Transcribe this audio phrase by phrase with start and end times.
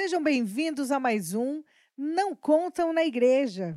[0.00, 1.60] Sejam bem-vindos a mais um
[1.96, 3.76] Não Contam na Igreja.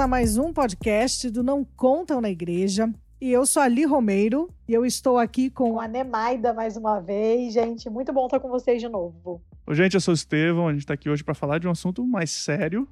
[0.00, 2.90] A mais um podcast do Não Contam na Igreja.
[3.20, 6.74] E eu sou a Li Romeiro e eu estou aqui com com a Nemaida mais
[6.74, 7.52] uma vez.
[7.52, 9.42] Gente, muito bom estar com vocês de novo.
[9.66, 10.68] Oi, gente, eu sou o Estevão.
[10.68, 12.88] A gente tá aqui hoje para falar de um assunto mais sério,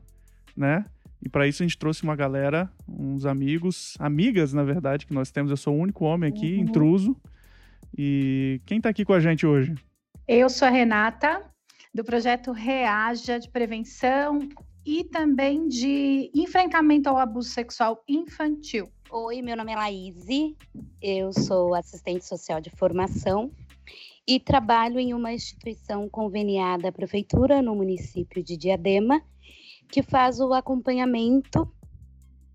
[0.55, 0.85] né?
[1.23, 5.31] E para isso a gente trouxe uma galera, uns amigos, amigas, na verdade, que nós
[5.31, 5.51] temos.
[5.51, 6.61] Eu sou o único homem aqui, Uhum.
[6.61, 7.17] intruso.
[7.97, 9.75] E quem tá aqui com a gente hoje?
[10.27, 11.43] Eu sou a Renata,
[11.95, 14.41] do projeto Reaja de Prevenção
[14.85, 18.89] e também de enfrentamento ao abuso sexual infantil.
[19.11, 20.27] Oi, meu nome é Laís,
[21.01, 23.51] eu sou assistente social de formação
[24.27, 29.23] e trabalho em uma instituição conveniada à prefeitura no município de Diadema,
[29.91, 31.67] que faz o acompanhamento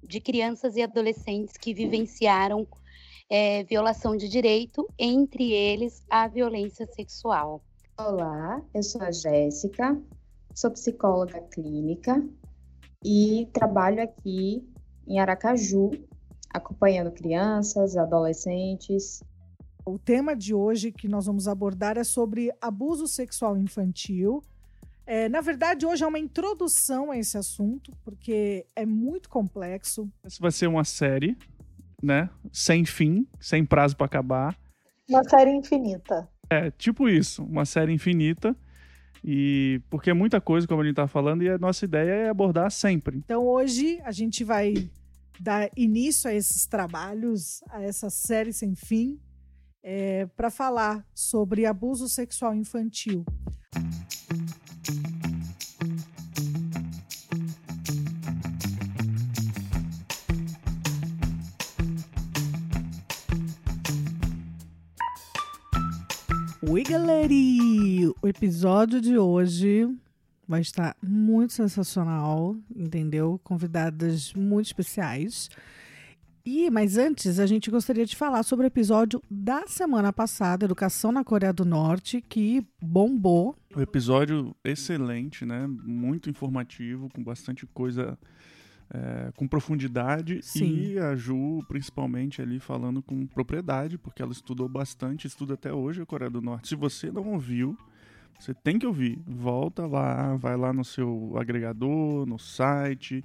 [0.04, 2.68] de crianças e adolescentes que vivenciaram
[3.30, 7.64] eh, violação de direito, entre eles a violência sexual.
[7.98, 10.00] Olá, eu sou a Jéssica,
[10.54, 12.24] sou psicóloga clínica
[13.04, 14.68] e trabalho aqui
[15.08, 15.92] em Aracaju,
[16.50, 19.22] acompanhando crianças, adolescentes.
[19.86, 24.42] O tema de hoje que nós vamos abordar é sobre abuso sexual infantil.
[25.06, 30.10] É, na verdade, hoje é uma introdução a esse assunto, porque é muito complexo.
[30.24, 31.38] Essa vai ser uma série,
[32.02, 32.30] né?
[32.54, 34.58] Sem fim, sem prazo para acabar.
[35.10, 36.30] Uma série infinita.
[36.50, 38.56] É tipo isso, uma série infinita.
[39.24, 42.30] E porque é muita coisa, como a gente tá falando, e a nossa ideia é
[42.30, 43.18] abordar sempre.
[43.18, 44.90] Então, hoje a gente vai
[45.40, 49.20] dar início a esses trabalhos, a essa série sem fim,
[50.36, 53.26] para falar sobre abuso sexual infantil.
[66.70, 67.34] Oi, galera!
[68.22, 69.86] O episódio de hoje
[70.48, 73.40] vai estar muito sensacional, entendeu?
[73.44, 75.50] Convidadas muito especiais.
[76.46, 81.12] E, mas antes, a gente gostaria de falar sobre o episódio da semana passada, Educação
[81.12, 83.58] na Coreia do Norte, que bombou.
[83.76, 85.68] O episódio excelente, né?
[85.68, 88.18] Muito informativo, com bastante coisa
[88.90, 90.42] é, com profundidade.
[90.42, 90.66] Sim.
[90.66, 96.02] E a Ju, principalmente, ali falando com propriedade, porque ela estudou bastante, estuda até hoje
[96.02, 96.70] a Coreia do Norte.
[96.70, 97.78] Se você não ouviu,
[98.40, 99.20] você tem que ouvir.
[99.26, 103.24] Volta lá, vai lá no seu agregador, no site,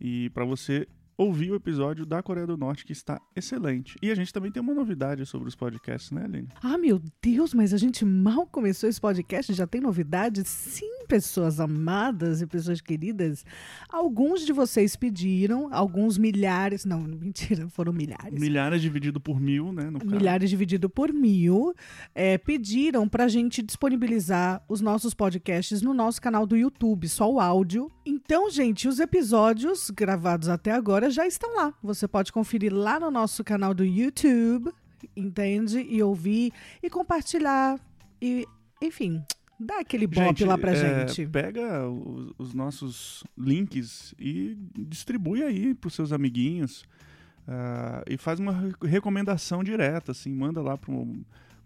[0.00, 0.86] e para você
[1.18, 3.96] ouvir o episódio da Coreia do Norte, que está excelente.
[4.00, 6.48] E a gente também tem uma novidade sobre os podcasts, né, Aline?
[6.62, 10.46] Ah, meu Deus, mas a gente mal começou esse podcast, já tem novidades?
[10.46, 13.44] Sim, pessoas amadas e pessoas queridas.
[13.88, 18.38] Alguns de vocês pediram, alguns milhares, não, mentira, foram milhares.
[18.38, 19.90] Milhares dividido por mil, né?
[19.90, 20.14] No caso.
[20.14, 21.74] milhares dividido por mil,
[22.14, 27.28] é, pediram para a gente disponibilizar os nossos podcasts no nosso canal do YouTube, só
[27.28, 27.90] o áudio.
[28.06, 31.74] Então, gente, os episódios gravados até agora já estão lá.
[31.82, 34.72] Você pode conferir lá no nosso canal do YouTube,
[35.16, 35.80] entende?
[35.80, 36.52] E ouvir
[36.82, 37.78] e compartilhar
[38.20, 38.46] e,
[38.82, 39.22] enfim,
[39.58, 41.26] dar aquele bop lá pra é, gente.
[41.30, 46.84] Pega os, os nossos links e distribui aí pros seus amiguinhos.
[47.46, 51.06] ah, e faz uma re- recomendação direta, assim, manda lá pro,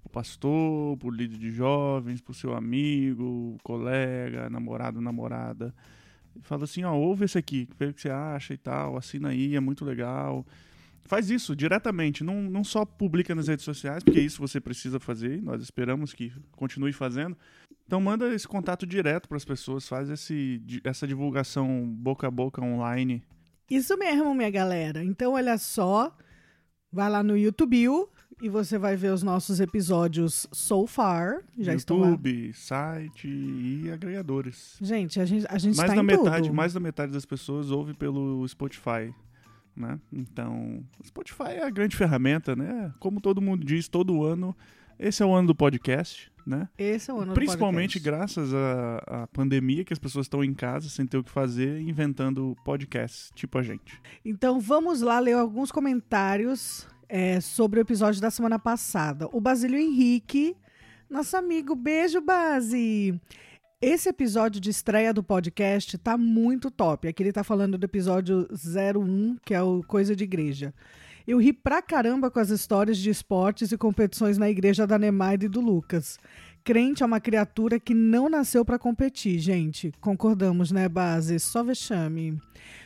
[0.03, 5.75] pro pastor, pro líder de jovens, pro seu amigo, colega, namorado, namorada.
[6.41, 9.55] Fala assim, ó, ouve esse aqui, vê o que você acha e tal, assina aí,
[9.55, 10.47] é muito legal.
[11.05, 15.43] Faz isso diretamente, não, não só publica nas redes sociais, porque isso você precisa fazer,
[15.43, 17.37] nós esperamos que continue fazendo.
[17.87, 22.63] Então manda esse contato direto para as pessoas, faz esse, essa divulgação boca a boca
[22.63, 23.23] online.
[23.69, 25.03] Isso mesmo, minha galera.
[25.03, 26.17] Então, olha só,
[26.91, 27.89] vai lá no YouTube
[28.41, 31.43] e você vai ver os nossos episódios so far.
[31.59, 31.73] Já.
[31.73, 34.77] YouTube, site e agregadores.
[34.81, 36.55] Gente, a gente, a gente Mais tá da metade, tudo.
[36.55, 39.15] mais da metade das pessoas ouve pelo Spotify,
[39.77, 39.99] né?
[40.13, 42.93] Então, Spotify é a grande ferramenta, né?
[42.99, 44.57] Como todo mundo diz, todo ano,
[44.99, 46.69] esse é o ano do podcast, né?
[46.79, 48.05] Esse é o ano do Principalmente podcast.
[48.05, 51.81] graças à, à pandemia, que as pessoas estão em casa sem ter o que fazer,
[51.81, 54.01] inventando podcasts, tipo a gente.
[54.25, 59.29] Então vamos lá ler alguns comentários é, sobre o episódio da semana passada.
[59.35, 60.57] O Basílio Henrique,
[61.11, 63.21] nosso amigo, beijo, Base.
[63.83, 67.07] Esse episódio de estreia do podcast tá muito top.
[67.07, 70.73] Aqui ele tá falando do episódio 01, que é o Coisa de Igreja.
[71.27, 75.47] Eu ri pra caramba com as histórias de esportes e competições na igreja da Nemaide
[75.47, 76.19] e do Lucas.
[76.65, 79.93] Crente é uma criatura que não nasceu para competir, gente.
[80.01, 81.41] Concordamos, né, base?
[81.41, 82.41] Só vexame.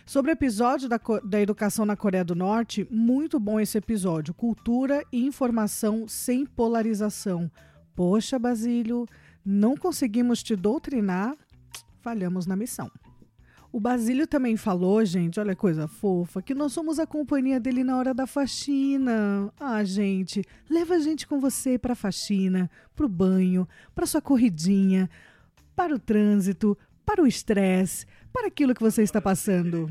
[0.06, 4.32] Sobre o episódio da, da educação na Coreia do Norte, muito bom esse episódio.
[4.32, 7.50] Cultura e informação sem polarização.
[7.94, 9.06] Poxa, Basílio,
[9.44, 11.36] não conseguimos te doutrinar,
[12.00, 12.90] falhamos na missão.
[13.76, 17.98] O Basílio também falou, gente, olha coisa fofa, que nós somos a companhia dele na
[17.98, 19.52] hora da faxina.
[19.60, 25.10] Ah, gente, leva a gente com você para faxina, para o banho, para sua corridinha,
[25.74, 26.74] para o trânsito,
[27.04, 29.90] para o estresse, para aquilo que você está passando.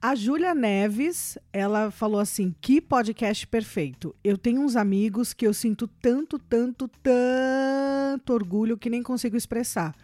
[0.00, 4.16] A Júlia Neves, ela falou assim: que podcast perfeito.
[4.24, 9.94] Eu tenho uns amigos que eu sinto tanto, tanto, tanto orgulho que nem consigo expressar.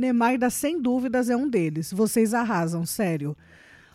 [0.00, 1.92] Nemaida, sem dúvidas, é um deles.
[1.92, 3.36] Vocês arrasam, sério.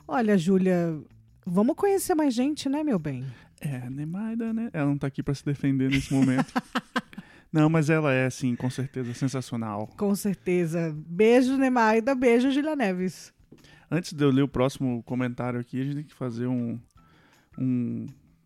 [0.07, 0.97] Olha, Júlia,
[1.45, 3.25] vamos conhecer mais gente, né, meu bem?
[3.59, 4.69] É, Nemaida, né?
[4.71, 6.53] Ela não tá aqui para se defender nesse momento.
[7.51, 9.87] não, mas ela é, sim, com certeza, sensacional.
[9.97, 10.95] Com certeza.
[10.95, 12.13] Beijo, Nemaida.
[12.13, 13.33] Beijo, Júlia Neves.
[13.89, 16.79] Antes de eu ler o próximo comentário aqui, a gente tem que fazer um,
[17.57, 18.05] um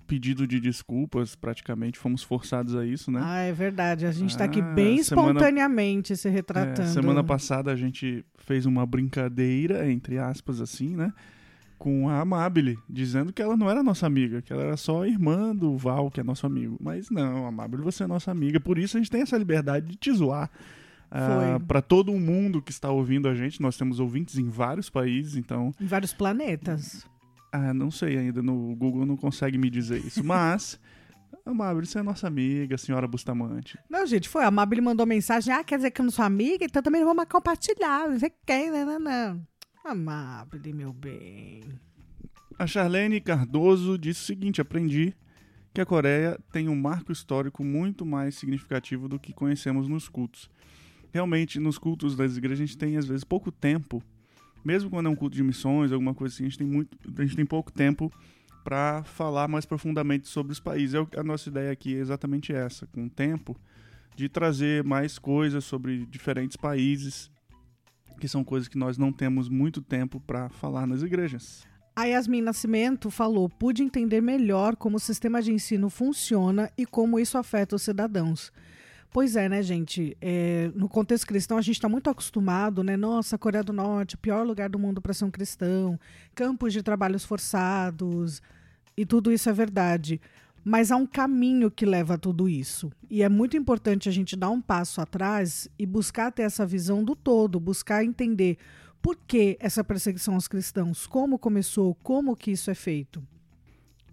[0.10, 2.00] pedido de desculpas, praticamente.
[2.00, 3.22] Fomos forçados a isso, né?
[3.24, 4.08] Ah, é verdade.
[4.08, 6.82] A gente está aqui ah, bem semana, espontaneamente se retratando.
[6.82, 11.14] É, semana passada a gente fez uma brincadeira, entre aspas, assim, né?
[11.78, 15.56] Com a Amabile, dizendo que ela não era nossa amiga, que ela era só irmã
[15.56, 16.76] do Val, que é nosso amigo.
[16.82, 18.60] Mas não, Amabile, você é nossa amiga.
[18.60, 20.50] Por isso a gente tem essa liberdade de te zoar.
[21.12, 25.36] Uh, para todo mundo que está ouvindo a gente, nós temos ouvintes em vários países,
[25.36, 25.72] então.
[25.80, 27.08] Em vários planetas.
[27.52, 30.80] Ah, não sei ainda, no Google não consegue me dizer isso, mas.
[31.46, 33.78] Amabile, você é nossa amiga, senhora Bustamante.
[33.90, 34.44] Não, gente, foi.
[34.44, 35.54] A Amabile mandou mensagem.
[35.54, 36.64] Ah, quer dizer que eu não sou amiga?
[36.66, 38.08] Então também não vou compartilhar.
[38.08, 38.86] Não sei quem, né?
[38.86, 39.48] Não, não.
[39.84, 41.64] Amabile, meu bem.
[42.58, 45.16] A Charlene Cardoso disse o seguinte: aprendi
[45.74, 50.50] que a Coreia tem um marco histórico muito mais significativo do que conhecemos nos cultos.
[51.12, 54.04] Realmente, nos cultos das igrejas, a gente tem, às vezes, pouco tempo
[54.64, 57.22] mesmo quando é um culto de missões, alguma coisa assim, a gente tem, muito, a
[57.22, 58.12] gente tem pouco tempo
[58.64, 60.96] para falar mais profundamente sobre os países.
[60.96, 63.56] É a nossa ideia aqui é exatamente essa, com o tempo,
[64.16, 67.32] de trazer mais coisas sobre diferentes países,
[68.20, 71.66] que são coisas que nós não temos muito tempo para falar nas igrejas.
[71.96, 77.20] A Yasmin Nascimento falou: pude entender melhor como o sistema de ensino funciona e como
[77.20, 78.52] isso afeta os cidadãos.
[79.12, 80.16] Pois é, né, gente?
[80.22, 82.96] É, no contexto cristão, a gente está muito acostumado, né?
[82.96, 86.00] Nossa, Coreia do Norte, pior lugar do mundo para ser um cristão,
[86.36, 88.40] campos de trabalhos forçados,
[88.96, 90.22] e tudo isso é verdade.
[90.64, 92.92] Mas há um caminho que leva a tudo isso.
[93.10, 97.04] E é muito importante a gente dar um passo atrás e buscar ter essa visão
[97.04, 98.58] do todo, buscar entender
[99.02, 103.24] por que essa perseguição aos cristãos, como começou, como que isso é feito.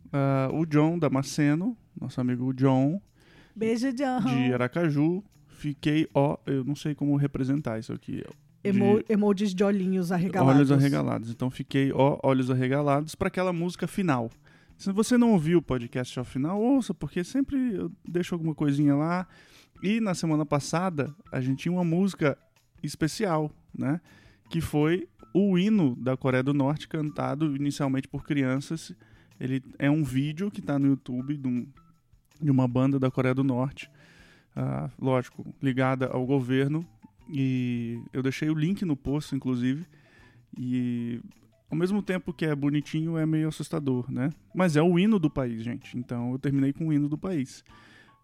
[0.06, 3.00] Uh, o John Damasceno, nosso amigo John,
[3.56, 4.20] Beijo, John.
[4.20, 5.25] De Aracaju.
[5.49, 8.23] Fiquei, ó, eu não sei como representar isso aqui.
[8.62, 10.55] Emo, emojis de olhinhos arregalados.
[10.55, 11.31] Olhos arregalados.
[11.31, 14.31] Então fiquei, ó, olhos arregalados para aquela música final.
[14.76, 18.94] Se você não ouviu o podcast ao final, ouça, porque sempre eu deixo alguma coisinha
[18.94, 19.26] lá.
[19.82, 22.37] E na semana passada, a gente tinha uma música
[22.82, 24.00] especial, né?
[24.50, 28.94] Que foi o hino da Coreia do Norte, cantado inicialmente por crianças.
[29.41, 31.67] Ele é um vídeo que está no YouTube de um
[32.40, 33.90] de uma banda da Coreia do Norte,
[34.56, 36.86] uh, lógico, ligada ao governo.
[37.28, 39.84] E eu deixei o link no post, inclusive.
[40.56, 41.20] E
[41.70, 44.31] ao mesmo tempo que é bonitinho, é meio assustador, né?
[44.55, 45.98] Mas é o hino do país, gente.
[45.98, 47.64] Então eu terminei com o hino do país.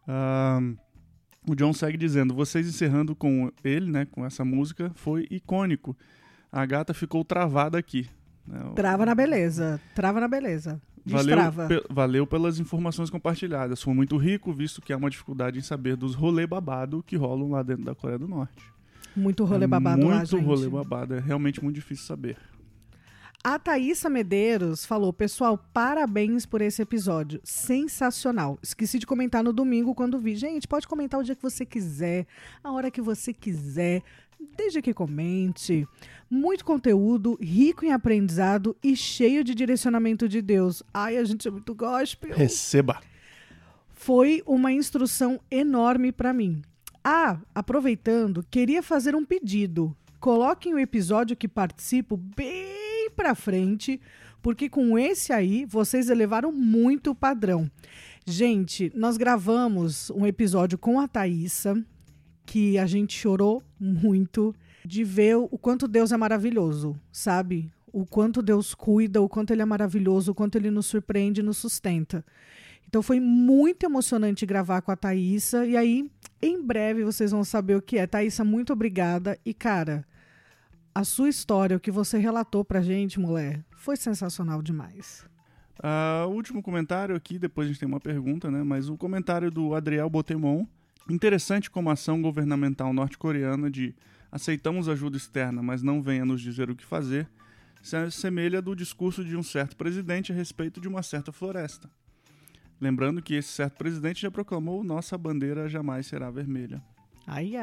[0.07, 0.77] Uh,
[1.49, 5.97] o John segue dizendo: vocês encerrando com ele, né, com essa música, foi icônico.
[6.51, 8.09] A gata ficou travada aqui.
[8.47, 8.61] Né?
[8.75, 9.81] Trava na beleza.
[9.95, 10.81] Trava na beleza.
[11.05, 11.37] Valeu,
[11.69, 13.83] pe valeu pelas informações compartilhadas.
[13.83, 17.51] Foi muito rico, visto que há uma dificuldade em saber dos rolê babado que rolam
[17.51, 18.73] lá dentro da Coreia do Norte.
[19.15, 20.19] Muito rolê é babado muito lá.
[20.19, 21.15] Muito rolê babado.
[21.15, 22.37] É realmente muito difícil saber.
[23.45, 27.41] A Thaisa Medeiros falou: Pessoal, parabéns por esse episódio.
[27.43, 28.57] Sensacional.
[28.63, 30.37] Esqueci de comentar no domingo quando vi.
[30.37, 32.27] Gente, pode comentar o dia que você quiser,
[32.63, 34.03] a hora que você quiser
[34.57, 35.87] desde que comente.
[36.31, 40.83] Muito conteúdo, rico em aprendizado e cheio de direcionamento de Deus.
[40.93, 42.35] Ai, a gente é muito gospel.
[42.35, 43.01] Receba.
[43.93, 46.63] Foi uma instrução enorme para mim.
[47.05, 49.97] Ah, aproveitando, queria fazer um pedido.
[50.21, 54.01] Coloquem o episódio que participo bem para frente,
[54.41, 57.71] porque com esse aí vocês elevaram muito o padrão.
[58.25, 61.85] Gente, nós gravamos um episódio com a Thaisa,
[62.45, 64.55] que a gente chorou muito.
[64.85, 67.71] de ver o quanto Deus é maravilhoso, sabe?
[67.93, 71.45] O quanto Deus cuida, o quanto Ele é maravilhoso, o quanto Ele nos surpreende e
[71.45, 72.25] nos sustenta.
[72.89, 75.65] Então foi muito emocionante gravar com a Thaísa.
[75.65, 76.11] E aí,
[76.43, 78.07] em breve, vocês vão saber o que é.
[78.07, 79.39] Thaísa, muito obrigada.
[79.47, 80.05] E, cara,
[80.95, 85.25] a sua história, o que você relatou pra gente, mulher, foi sensacional demais.
[85.79, 88.63] Uh, último comentário aqui, depois a gente tem uma pergunta, né?
[88.63, 90.67] Mas o comentário do Adriel Botemon.
[91.09, 93.95] Interessante como a ação governamental norte-coreana de
[94.31, 97.29] aceitamos ajuda externa, mas não venha nos dizer o que fazer,
[97.83, 101.91] se assemelha do discurso de um certo presidente a respeito de uma certa floresta.
[102.81, 106.83] Lembrando que esse certo presidente já proclamou nossa bandeira jamais será vermelha.
[107.27, 107.55] Aí.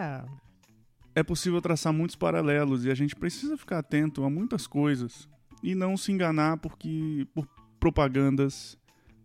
[1.15, 5.27] É possível traçar muitos paralelos e a gente precisa ficar atento a muitas coisas
[5.63, 7.48] e não se enganar porque por
[7.79, 8.77] propagandas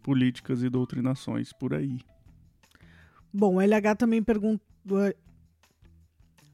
[0.03, 2.01] políticas e doutrinações por aí.
[3.37, 4.63] Bom, o LH também perguntou.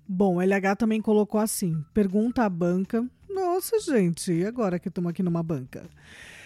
[0.09, 3.07] Bom, LH também colocou assim: pergunta à banca.
[3.29, 5.85] Nossa, gente, e agora que estamos aqui numa banca?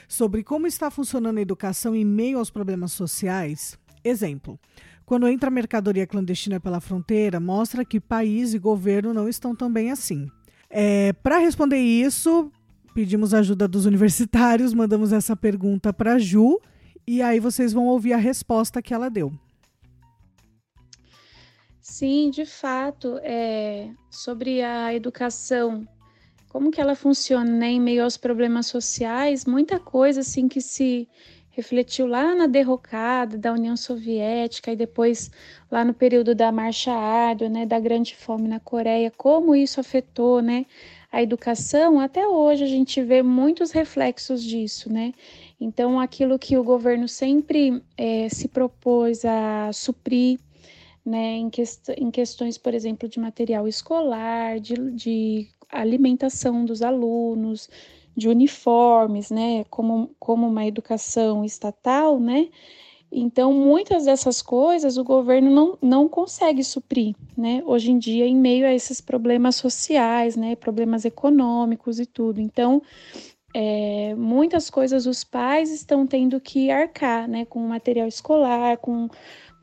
[0.08, 3.78] Sobre como está funcionando a educação em meio aos problemas sociais.
[4.02, 4.58] Exemplo:
[5.06, 9.92] quando entra mercadoria clandestina pela fronteira, mostra que país e governo não estão tão bem
[9.92, 10.28] assim.
[10.68, 12.50] É, Para responder isso,
[12.92, 16.58] pedimos ajuda dos universitários, mandamos essa pergunta para Ju
[17.06, 19.32] e aí vocês vão ouvir a resposta que ela deu.
[21.86, 25.86] Sim, de fato, é, sobre a educação,
[26.48, 31.06] como que ela funciona né, em meio aos problemas sociais, muita coisa assim que se
[31.50, 35.30] refletiu lá na derrocada da União Soviética e depois
[35.70, 40.40] lá no período da Marcha Árdua, né, da Grande Fome na Coreia, como isso afetou,
[40.40, 40.64] né,
[41.12, 45.12] a educação, até hoje a gente vê muitos reflexos disso, né?
[45.60, 50.40] Então, aquilo que o governo sempre é, se propôs a suprir,
[51.04, 57.68] né, em, quest em questões, por exemplo, de material escolar, de, de alimentação dos alunos,
[58.16, 62.48] de uniformes, né, como, como uma educação estatal, né,
[63.16, 67.62] então, muitas dessas coisas o governo não, não consegue suprir, né?
[67.64, 70.56] Hoje em dia, em meio a esses problemas sociais, né?
[70.56, 72.40] Problemas econômicos e tudo.
[72.40, 72.82] Então,
[73.54, 77.44] é, muitas coisas os pais estão tendo que arcar, né?
[77.44, 79.08] Com material escolar, com,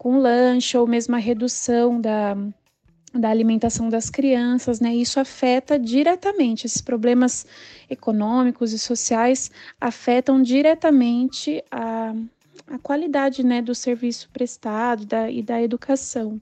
[0.01, 2.35] com lanche, ou mesmo a redução da,
[3.13, 4.95] da alimentação das crianças, né?
[4.95, 7.45] Isso afeta diretamente, esses problemas
[7.87, 12.15] econômicos e sociais afetam diretamente a
[12.67, 16.39] a qualidade né, do serviço prestado da, e da educação.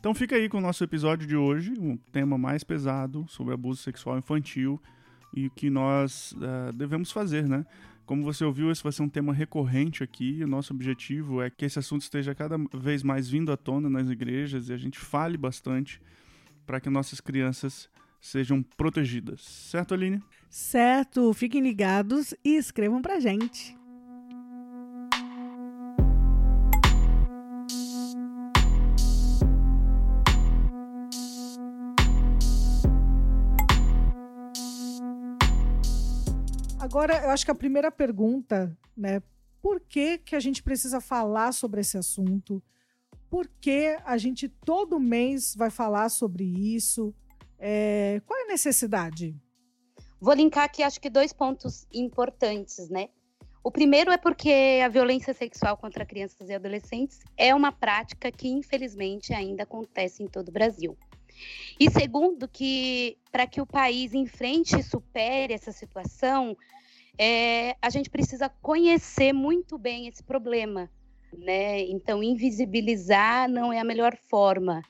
[0.00, 3.82] Então fica aí com o nosso episódio de hoje, um tema mais pesado sobre abuso
[3.82, 4.80] sexual infantil
[5.36, 7.64] e o que nós uh, devemos fazer, né?
[8.06, 10.42] Como você ouviu, esse vai ser um tema recorrente aqui.
[10.42, 14.08] O nosso objetivo é que esse assunto esteja cada vez mais vindo à tona nas
[14.08, 16.00] igrejas e a gente fale bastante
[16.64, 17.90] para que nossas crianças
[18.20, 19.40] sejam protegidas.
[19.42, 20.22] Certo, Aline?
[20.48, 21.32] Certo.
[21.34, 23.76] Fiquem ligados e escrevam para gente.
[36.96, 39.22] Agora, eu acho que a primeira pergunta, né?
[39.60, 42.62] Por que, que a gente precisa falar sobre esse assunto?
[43.28, 47.14] Por que a gente todo mês vai falar sobre isso?
[47.58, 49.36] É, qual é a necessidade?
[50.18, 53.10] Vou linkar aqui, acho que dois pontos importantes, né?
[53.62, 58.48] O primeiro é porque a violência sexual contra crianças e adolescentes é uma prática que,
[58.48, 60.96] infelizmente, ainda acontece em todo o Brasil.
[61.78, 66.56] E segundo, que para que o país enfrente e supere essa situação,
[67.18, 70.90] é, a gente precisa conhecer muito bem esse problema,
[71.36, 71.80] né?
[71.82, 74.82] Então, invisibilizar não é a melhor forma,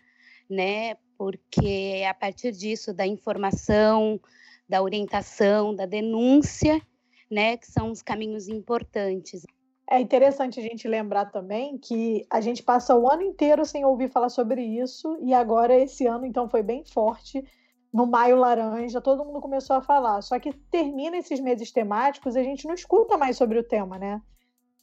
[0.49, 0.97] né?
[1.17, 4.21] Porque é a partir disso, da informação,
[4.69, 6.81] da orientação, da denúncia,
[7.31, 9.43] né, que são os caminhos importantes.
[9.89, 14.11] É interessante a gente lembrar também que a gente passa o ano inteiro sem ouvir
[14.11, 17.45] falar sobre isso, e agora esse ano, então, foi bem forte
[17.93, 20.21] no Maio Laranja, todo mundo começou a falar.
[20.23, 24.21] Só que termina esses meses temáticos a gente não escuta mais sobre o tema, né?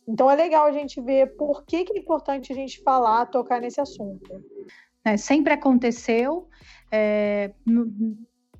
[0.07, 3.61] Então é legal a gente ver por que, que é importante a gente falar, tocar
[3.61, 4.43] nesse assunto.
[5.05, 6.47] É, sempre aconteceu.
[6.91, 7.85] É, no,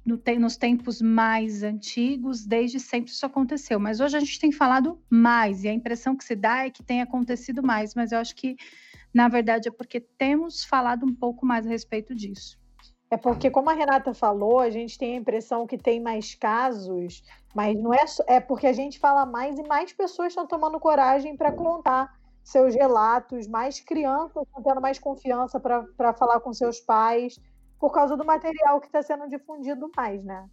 [0.06, 3.80] no, nos tempos mais antigos, desde sempre isso aconteceu.
[3.80, 6.84] Mas hoje a gente tem falado mais, e a impressão que se dá é que
[6.84, 8.56] tem acontecido mais, mas eu acho que,
[9.14, 12.60] na verdade, é porque temos falado um pouco mais a respeito disso.
[13.14, 17.24] É porque, como a Renata falou, a gente tem a impressão que tem mais casos,
[17.54, 21.38] mas não é, é porque a gente fala mais e mais pessoas estão tomando coragem
[21.38, 22.12] para contar
[22.44, 27.40] seus relatos, mais crianças estão tendo mais confiança para falar com seus pais,
[27.80, 30.50] por causa do material que está sendo difundido mais, né?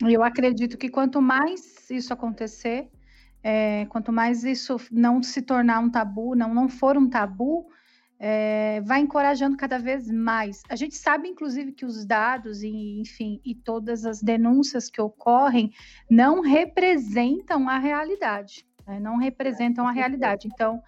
[0.00, 2.88] Eu acredito que quanto mais isso acontecer,
[3.42, 7.66] é, quanto mais isso não se tornar um tabu, não, não for um tabu,
[8.26, 10.62] é, vai encorajando cada vez mais.
[10.70, 15.70] A gente sabe, inclusive, que os dados e, enfim, e todas as denúncias que ocorrem
[16.08, 18.98] não representam a realidade, né?
[18.98, 20.48] não representam a realidade.
[20.50, 20.82] Então,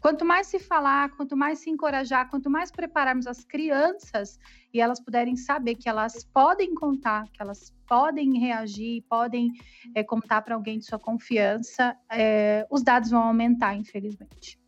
[0.00, 4.38] quanto mais se falar, quanto mais se encorajar, quanto mais prepararmos as crianças
[4.72, 9.50] e elas puderem saber que elas podem contar, que elas podem reagir, podem
[9.96, 14.61] é, contar para alguém de sua confiança, é, os dados vão aumentar, infelizmente.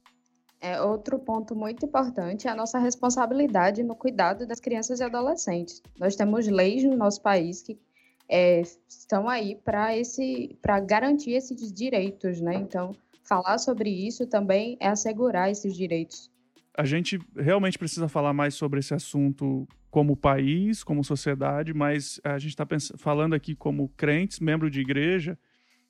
[0.65, 5.83] É, outro ponto muito importante é a nossa responsabilidade no cuidado das crianças e adolescentes.
[6.01, 7.79] Nós temos leis no nosso país que
[8.27, 12.55] é, estão aí para esse, para garantir esses direitos, né?
[12.55, 16.31] Então, falar sobre isso também é assegurar esses direitos.
[16.79, 22.39] A gente realmente precisa falar mais sobre esse assunto como país, como sociedade, mas a
[22.39, 22.67] gente está
[22.97, 25.39] falando aqui como crentes, membro de igreja,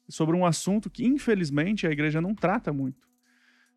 [0.08, 3.13] sobre um assunto que, infelizmente, a igreja não trata muito.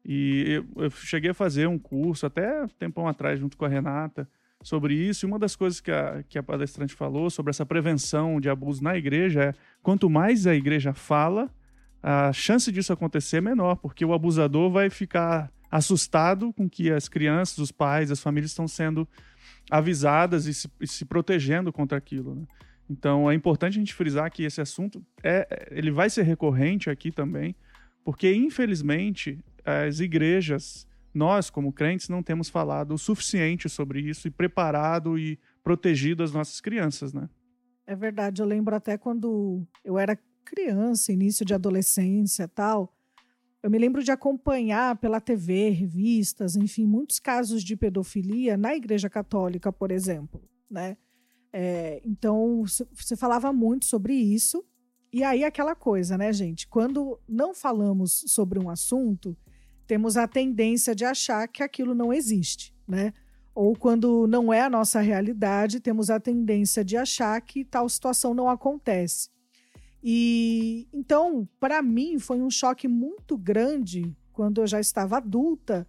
[0.08, 4.26] E eu, eu, cheguei a fazer um curso até tempão atrás, junto com a Renata,
[4.64, 5.26] sobre isso.
[5.26, 8.82] E uma das coisas que a, que a palestrante falou sobre essa prevenção de abuso
[8.82, 11.54] na igreja é quanto mais a igreja fala,
[12.02, 17.10] a chance disso acontecer é menor, porque o abusador vai ficar assustado com que as
[17.10, 19.06] crianças, os pais, as famílias estão sendo
[19.70, 22.34] avisadas e se, e se protegendo contra aquilo.
[22.34, 22.44] Né?
[22.90, 27.12] Então é importante a gente frisar que esse assunto é, ele vai ser recorrente aqui
[27.12, 27.54] também,
[28.06, 29.38] porque infelizmente
[29.68, 35.38] as igrejas, nós como crentes, não temos falado o suficiente sobre isso e preparado e
[35.62, 37.30] protegido as nossas crianças, né?
[37.86, 42.94] É verdade, eu lembro até quando eu era criança, início de adolescência tal,
[43.62, 49.10] eu me lembro de acompanhar pela TV, revistas, enfim, muitos casos de pedofilia na Igreja
[49.10, 50.96] Católica, por exemplo, né?
[51.52, 54.64] É, então, você falava muito sobre isso.
[55.12, 56.68] E aí, aquela coisa, né, gente?
[56.68, 59.36] Quando não falamos sobre um assunto,
[59.88, 63.14] temos a tendência de achar que aquilo não existe, né?
[63.56, 68.34] Ou quando não é a nossa realidade, temos a tendência de achar que tal situação
[68.34, 69.30] não acontece.
[70.04, 75.88] E então, para mim, foi um choque muito grande quando eu já estava adulta.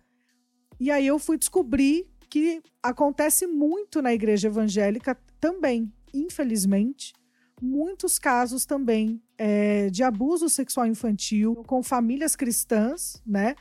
[0.80, 7.12] E aí eu fui descobrir que acontece muito na igreja evangélica também, infelizmente,
[7.61, 13.54] muitos casos também é, de abuso sexual infantil com famílias cristãs, né?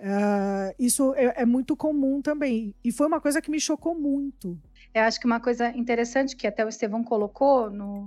[0.00, 2.74] Uh, isso é, é, muito comum também.
[2.82, 4.58] E foi uma coisa que me chocou muito.
[4.94, 8.06] Eu acho que uma coisa interessante que até o Estevão colocou no,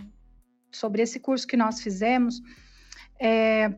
[0.71, 2.41] sobre esse curso que nós fizemos
[3.19, 3.71] é,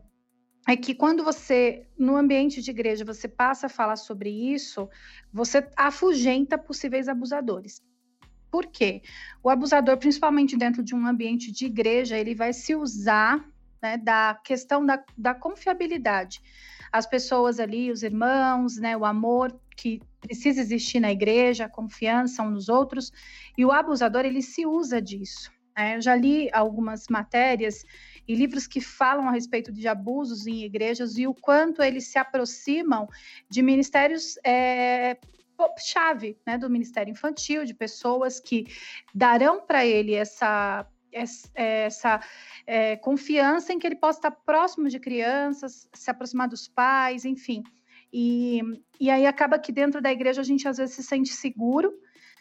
[0.66, 4.88] é que quando você, no ambiente de igreja, você passa a falar sobre isso,
[5.30, 7.82] você afugenta possíveis abusadores.
[8.50, 9.02] Por quê?
[9.42, 13.46] O abusador, principalmente dentro de um ambiente de igreja, ele vai se usar
[13.82, 16.40] né, da questão da, da confiabilidade
[16.92, 22.42] as pessoas ali, os irmãos, né, o amor que precisa existir na igreja, a confiança
[22.42, 23.12] uns nos outros,
[23.56, 25.50] e o abusador ele se usa disso.
[25.76, 25.96] Né?
[25.96, 27.84] Eu já li algumas matérias
[28.26, 32.18] e livros que falam a respeito de abusos em igrejas e o quanto eles se
[32.18, 33.06] aproximam
[33.48, 35.16] de ministérios é,
[35.78, 38.66] chave, né, do Ministério Infantil, de pessoas que
[39.14, 40.86] darão para ele essa
[41.54, 42.20] essa
[42.66, 47.62] é, confiança em que ele possa estar próximo de crianças, se aproximar dos pais, enfim.
[48.12, 48.60] E,
[49.00, 51.92] e aí acaba que dentro da igreja a gente às vezes se sente seguro,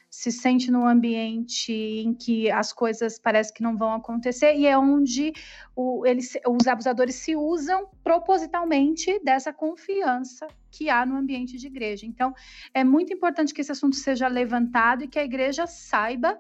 [0.10, 4.78] se sente num ambiente em que as coisas parece que não vão acontecer e é
[4.78, 5.34] onde
[5.76, 12.06] o, eles, os abusadores se usam propositalmente dessa confiança que há no ambiente de igreja.
[12.06, 12.34] Então,
[12.74, 16.40] é muito importante que esse assunto seja levantado e que a igreja saiba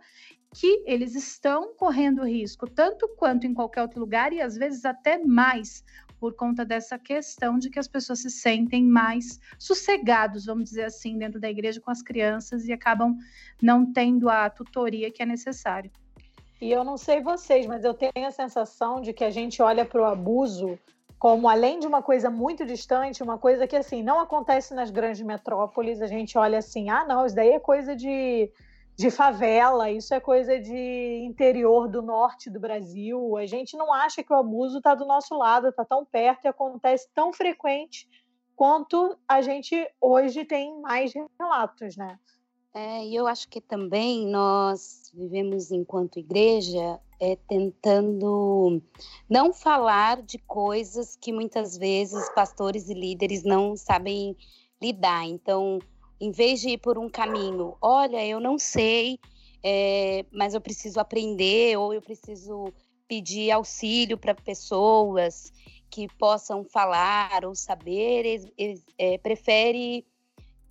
[0.53, 5.17] que eles estão correndo risco, tanto quanto em qualquer outro lugar, e às vezes até
[5.17, 5.83] mais,
[6.19, 11.17] por conta dessa questão de que as pessoas se sentem mais sossegados, vamos dizer assim,
[11.17, 13.17] dentro da igreja com as crianças e acabam
[13.61, 15.91] não tendo a tutoria que é necessário.
[16.61, 19.85] E eu não sei vocês, mas eu tenho a sensação de que a gente olha
[19.85, 20.79] para o abuso
[21.17, 25.21] como além de uma coisa muito distante, uma coisa que assim não acontece nas grandes
[25.21, 28.51] metrópoles, a gente olha assim, ah, não, isso daí é coisa de
[28.97, 33.35] de favela, isso é coisa de interior do norte do Brasil.
[33.37, 36.47] A gente não acha que o abuso está do nosso lado, está tão perto e
[36.47, 38.07] acontece tão frequente
[38.55, 42.17] quanto a gente hoje tem mais relatos, né?
[42.73, 48.81] É, e eu acho que também nós vivemos enquanto igreja é, tentando
[49.29, 54.35] não falar de coisas que muitas vezes pastores e líderes não sabem
[54.81, 55.25] lidar.
[55.25, 55.79] Então,
[56.19, 59.19] em vez de ir por um caminho, olha, eu não sei
[59.67, 62.71] é, mas eu preciso aprender ou eu preciso
[63.07, 65.51] pedir auxílio para pessoas
[65.89, 68.25] que possam falar ou saber,
[68.55, 70.05] eles, é, prefere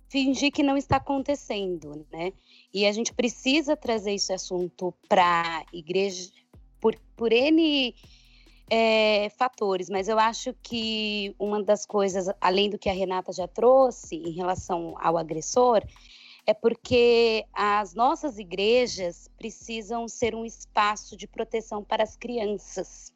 [0.07, 2.31] fingir que não está acontecendo, né?
[2.73, 6.31] E a gente precisa trazer esse assunto para a igreja
[6.79, 7.93] por, por N
[8.69, 13.47] é, fatores, mas eu acho que uma das coisas, além do que a Renata já
[13.47, 15.83] trouxe em relação ao agressor,
[16.47, 23.11] é porque as nossas igrejas precisam ser um espaço de proteção para as crianças,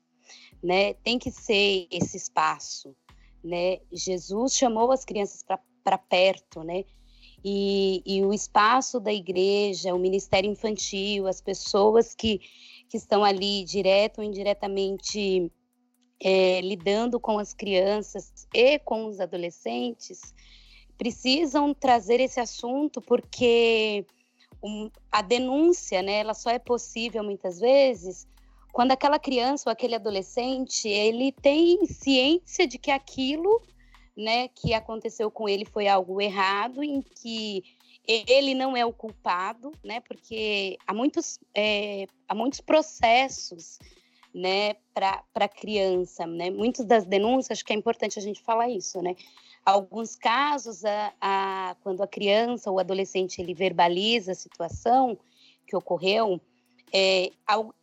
[0.63, 0.93] né?
[0.95, 2.95] Tem que ser esse espaço,
[3.43, 3.79] né?
[3.91, 5.43] Jesus chamou as crianças
[5.83, 6.85] para perto, né?
[7.43, 12.41] E, e, o espaço da igreja, o ministério infantil, as pessoas que,
[12.89, 15.51] que estão ali direto ou indiretamente
[16.19, 20.33] é, lidando com as crianças e com os adolescentes,
[20.97, 24.05] precisam trazer esse assunto porque
[24.61, 28.27] um, a denúncia, né, ela só é possível muitas vezes
[28.71, 33.61] quando aquela criança ou aquele adolescente ele tem ciência de que aquilo,
[34.15, 37.63] né, que aconteceu com ele foi algo errado, em que
[38.07, 43.77] ele não é o culpado, né, porque há muitos, é, há muitos processos
[44.33, 46.51] né, para a criança, né?
[46.51, 49.15] Muitas das denúncias, acho que é importante a gente falar isso, né?
[49.65, 55.17] Alguns casos, a, a, quando a criança ou adolescente ele verbaliza a situação
[55.67, 56.39] que ocorreu,
[56.93, 57.31] é,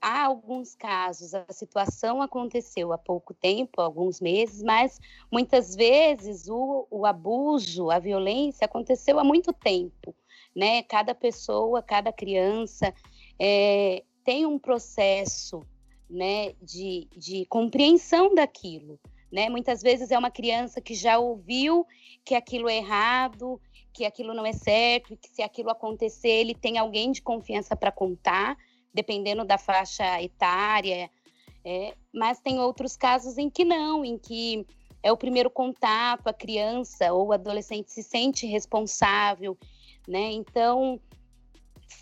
[0.00, 4.98] há alguns casos a situação aconteceu há pouco tempo, alguns meses, mas
[5.30, 10.14] muitas vezes o, o abuso, a violência aconteceu há muito tempo,
[10.54, 10.82] né?
[10.82, 12.92] Cada pessoa, cada criança
[13.38, 15.60] é, tem um processo
[16.08, 18.98] né, de, de compreensão daquilo.
[19.30, 19.48] Né?
[19.48, 21.86] Muitas vezes é uma criança que já ouviu
[22.24, 23.60] que aquilo é errado,
[23.92, 27.74] que aquilo não é certo, e que se aquilo acontecer, ele tem alguém de confiança
[27.74, 28.56] para contar,
[28.96, 31.11] dependendo da faixa etária.
[31.64, 34.66] É, mas tem outros casos em que não, em que
[35.02, 39.56] é o primeiro contato, a criança ou o adolescente se sente responsável,
[40.09, 40.32] né?
[40.32, 41.00] Então,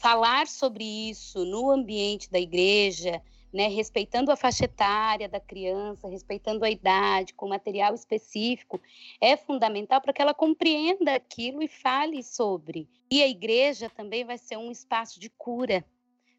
[0.01, 3.21] falar sobre isso no ambiente da igreja,
[3.53, 8.81] né, respeitando a faixa etária da criança, respeitando a idade, com material específico,
[9.21, 12.89] é fundamental para que ela compreenda aquilo e fale sobre.
[13.09, 15.85] E a igreja também vai ser um espaço de cura,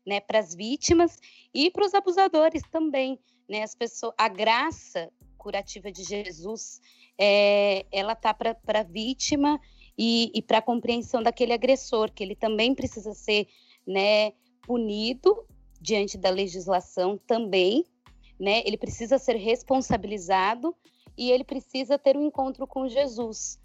[0.06, 1.18] né, para as vítimas
[1.54, 6.82] e para os abusadores também, né, as pessoas, a graça curativa de Jesus,
[7.18, 9.60] é, ela tá para a vítima
[9.98, 13.48] e, e para a compreensão daquele agressor, que ele também precisa ser,
[13.88, 14.32] né,
[14.64, 15.46] punido
[15.80, 17.86] diante da legislação também,
[18.40, 18.64] né?
[18.66, 20.76] Ele precisa ser responsabilizado
[21.18, 23.60] e ele precisa ter um encontro com Jesus.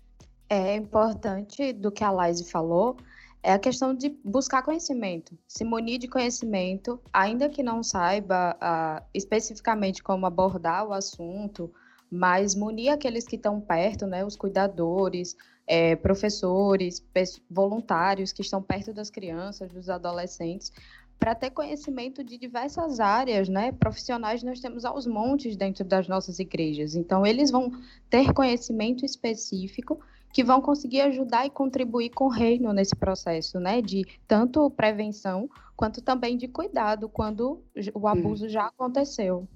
[0.48, 2.96] É importante do que a Laise falou,
[3.42, 9.04] é a questão de buscar conhecimento, se munir de conhecimento, ainda que não saiba uh,
[9.14, 11.72] especificamente como abordar o assunto,
[12.10, 17.02] mas munir aqueles que estão perto, né, os cuidadores, é, professores,
[17.48, 20.72] voluntários que estão perto das crianças, dos adolescentes,
[21.16, 23.72] para ter conhecimento de diversas áreas, né?
[23.72, 26.96] Profissionais nós temos aos montes dentro das nossas igrejas.
[26.96, 27.70] Então, eles vão
[28.08, 30.00] ter conhecimento específico
[30.32, 33.82] que vão conseguir ajudar e contribuir com o reino nesse processo, né?
[33.82, 37.62] De tanto prevenção quanto também de cuidado quando
[37.94, 39.48] o abuso já aconteceu.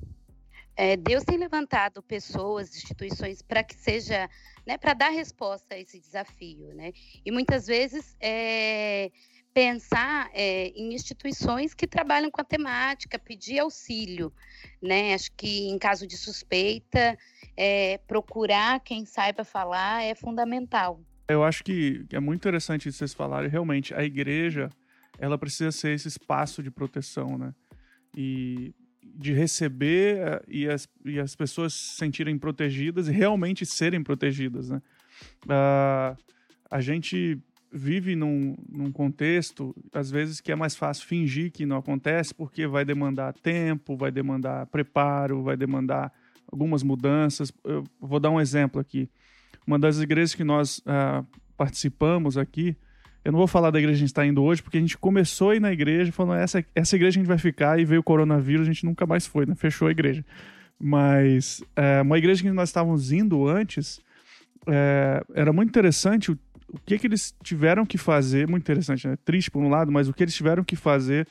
[0.77, 4.29] É, Deus tem levantado pessoas, instituições para que seja,
[4.67, 6.93] né, para dar resposta a esse desafio, né?
[7.25, 9.13] E muitas vezes é,
[9.55, 14.33] pensar é, em instituições que trabalham com a temática, pedir auxílio,
[14.83, 15.15] né?
[15.15, 17.17] Acho que em caso de suspeita,
[17.57, 21.01] é, procurar quem saiba falar é fundamental.
[21.29, 23.49] Eu acho que é muito interessante vocês falarem.
[23.49, 24.69] Realmente, a igreja,
[25.19, 27.55] ela precisa ser esse espaço de proteção, né?
[28.17, 34.03] E de receber eh, e as, e as pessoas se sentirem protegidas e realmente serem
[34.03, 34.83] protegidas, né?
[35.45, 36.17] Uh,
[36.69, 37.41] a gente
[37.75, 42.69] vive num, num contexto, às vezes, que é mais fácil fingir que não acontece, porque
[42.69, 46.13] vai demandar tempo, vai demandar preparo, vai demandar
[46.51, 47.53] algumas mudanças.
[47.65, 49.11] Eu vou dar um exemplo aqui.
[49.67, 52.77] Uma das igrejas que nós uh, participamos aqui,
[53.25, 54.97] eu não vou falar da igreja que a gente está indo hoje, porque a gente
[54.97, 58.03] começou a ir na igreja falando essa, essa igreja a gente vai ficar e veio
[58.03, 59.55] o coronavírus, a gente nunca mais foi, né?
[59.57, 60.25] fechou a igreja.
[60.79, 64.01] Mas é, uma igreja que nós estávamos indo antes,
[64.69, 69.17] é, era muito interessante o o que, que eles tiveram que fazer, muito interessante, né?
[69.25, 71.27] Triste por um lado, mas o que eles tiveram que fazer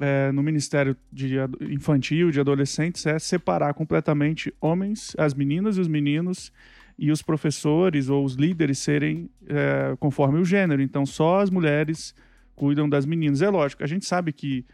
[0.00, 5.88] é, no Ministério de Infantil, de Adolescentes, é separar completamente homens, as meninas e os
[5.88, 6.52] meninos,
[6.98, 10.82] e os professores ou os líderes serem é, conforme o gênero.
[10.82, 12.14] Então, só as mulheres
[12.56, 13.40] cuidam das meninas.
[13.40, 14.64] É lógico, a gente sabe que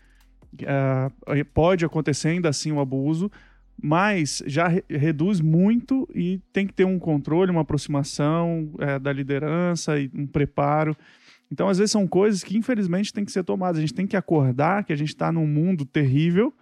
[0.62, 3.30] uh, pode acontecer ainda assim o abuso,
[3.82, 9.12] mas já re reduz muito e tem que ter um controle, uma aproximação é, da
[9.12, 10.96] liderança e um preparo.
[11.50, 13.78] Então, às vezes, são coisas que, infelizmente, tem que ser tomadas.
[13.78, 16.52] A gente tem que acordar que a gente está num mundo terrível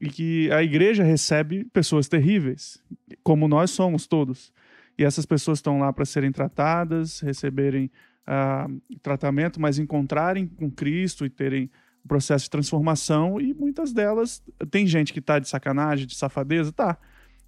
[0.00, 2.82] e que a igreja recebe pessoas terríveis,
[3.22, 4.52] como nós somos todos.
[4.98, 7.90] E essas pessoas estão lá para serem tratadas, receberem
[8.26, 11.70] uh, tratamento, mas encontrarem com Cristo e terem
[12.08, 13.40] processo de transformação.
[13.40, 16.98] E muitas delas, tem gente que está de sacanagem, de safadeza, tá.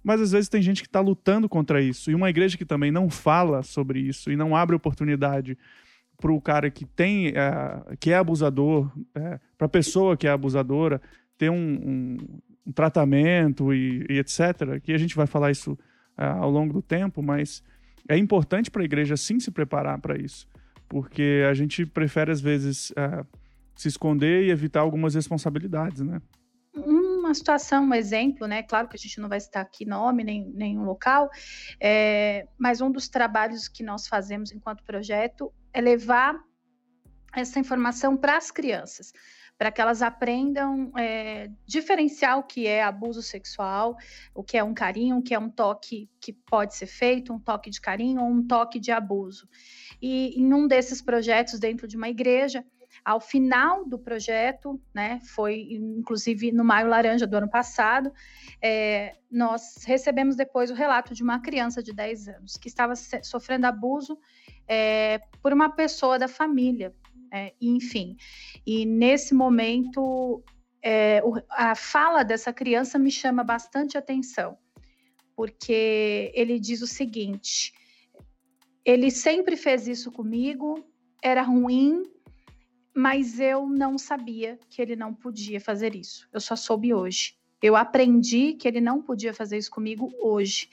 [0.03, 2.09] Mas às vezes tem gente que está lutando contra isso.
[2.09, 5.57] E uma igreja que também não fala sobre isso e não abre oportunidade
[6.21, 10.29] para o cara que tem, uh, que é abusador, uh, para a pessoa que é
[10.29, 11.01] abusadora,
[11.37, 12.17] ter um, um,
[12.67, 14.79] um tratamento e, e, etc.
[14.81, 17.63] Que a gente vai falar isso uh, ao longo do tempo, mas
[18.07, 20.47] é importante para a igreja sim se preparar para isso,
[20.87, 22.91] porque a gente prefere às vezes
[23.75, 26.21] se esconder e evitar algumas responsabilidades, né?
[26.73, 28.63] Uma situação, um exemplo, né?
[28.63, 31.29] Claro que a gente não vai citar aqui nome nem nenhum local,
[31.79, 36.39] é, mas um dos trabalhos que nós fazemos enquanto projeto é levar
[37.33, 39.11] essa informação para as crianças
[39.61, 43.95] para que elas aprendam é, diferenciar o que é abuso sexual,
[44.33, 47.37] o que é um carinho, o que é um toque que pode ser feito, um
[47.39, 49.47] toque de carinho ou um toque de abuso.
[50.01, 52.65] E em um desses projetos dentro de uma igreja,
[53.03, 58.11] ao final do projeto, né, foi inclusive no Maio Laranja do ano passado,
[58.61, 63.65] é, nós recebemos depois o relato de uma criança de 10 anos que estava sofrendo
[63.65, 64.17] abuso
[64.67, 66.93] é, por uma pessoa da família,
[67.31, 68.17] é, enfim.
[68.65, 70.43] E nesse momento,
[70.81, 74.57] é, o, a fala dessa criança me chama bastante atenção,
[75.35, 77.73] porque ele diz o seguinte:
[78.83, 80.83] ele sempre fez isso comigo,
[81.21, 82.03] era ruim,
[82.93, 86.27] mas eu não sabia que ele não podia fazer isso.
[86.31, 87.35] Eu só soube hoje.
[87.61, 90.69] Eu aprendi que ele não podia fazer isso comigo hoje.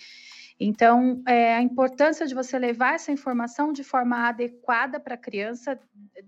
[0.61, 5.78] Então, é, a importância de você levar essa informação de forma adequada para a criança,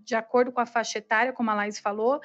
[0.04, 2.20] de acordo com a faixa etária, como a Laís falou,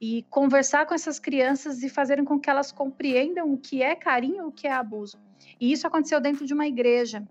[0.00, 4.48] e conversar com essas crianças e fazerem com que elas compreendam o que é carinho
[4.48, 5.18] o que é abuso.
[5.58, 7.26] E isso aconteceu dentro de uma igreja.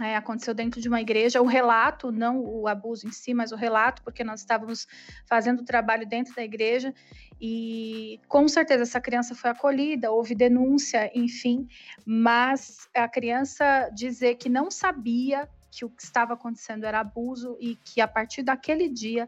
[0.00, 3.56] É, aconteceu dentro de uma igreja, o relato, não o abuso em si, mas o
[3.56, 4.86] relato, porque nós estávamos
[5.26, 6.92] fazendo o trabalho dentro da igreja
[7.40, 11.66] e com certeza essa criança foi acolhida, houve denúncia, enfim,
[12.04, 17.76] mas a criança dizer que não sabia que o que estava acontecendo era abuso e
[17.76, 19.24] que a partir daquele dia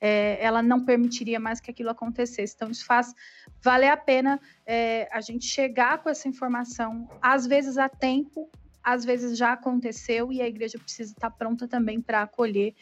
[0.00, 2.54] é, ela não permitiria mais que aquilo acontecesse.
[2.54, 3.14] Então, isso faz
[3.62, 8.50] valer a pena é, a gente chegar com essa informação, às vezes a tempo,
[8.82, 12.74] às vezes já aconteceu e a igreja precisa estar pronta também para acolher,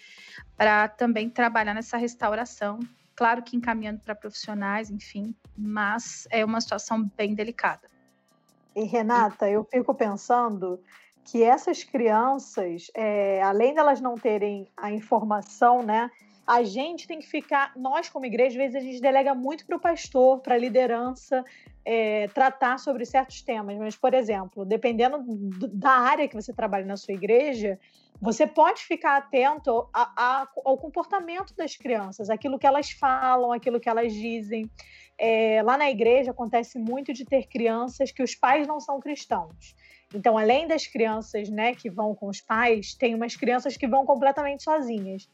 [0.56, 2.78] para também trabalhar nessa restauração.
[3.14, 7.88] Claro que encaminhando para profissionais, enfim, mas é uma situação bem delicada.
[8.76, 10.80] E Renata, eu fico pensando
[11.24, 16.11] que essas crianças, é, além delas não terem a informação, né,
[16.48, 19.76] a gente tem que ficar, nós como igreja, às vezes a gente delega muito para
[19.76, 21.44] o pastor, para a liderança,
[21.84, 23.76] é, tratar sobre certos temas.
[23.76, 25.22] Mas, por exemplo, dependendo
[25.70, 27.78] da área que você trabalha na sua igreja,
[28.18, 33.78] você pode ficar atento a, a, ao comportamento das crianças, aquilo que elas falam, aquilo
[33.78, 34.70] que elas dizem.
[35.18, 39.76] É, lá na igreja acontece muito de ter crianças que os pais não são cristãos.
[40.14, 44.06] Então, além das crianças né, que vão com os pais, tem umas crianças que vão
[44.06, 45.28] completamente sozinhas.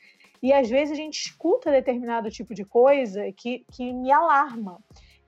[0.45, 4.79] E às vezes a gente escuta determinado tipo de coisa que, que me alarma.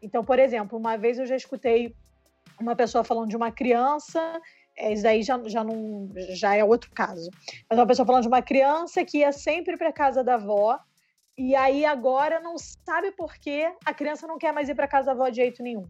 [0.02, 1.96] Então, por exemplo, uma vez eu já escutei
[2.60, 4.20] uma pessoa falando de uma criança,
[4.76, 7.30] é, isso daí já, já, não, já é outro caso.
[7.66, 10.78] Mas uma pessoa falando de uma criança que ia sempre para casa da avó,
[11.34, 15.06] e aí agora não sabe por que a criança não quer mais ir para casa
[15.06, 15.88] da avó de jeito nenhum.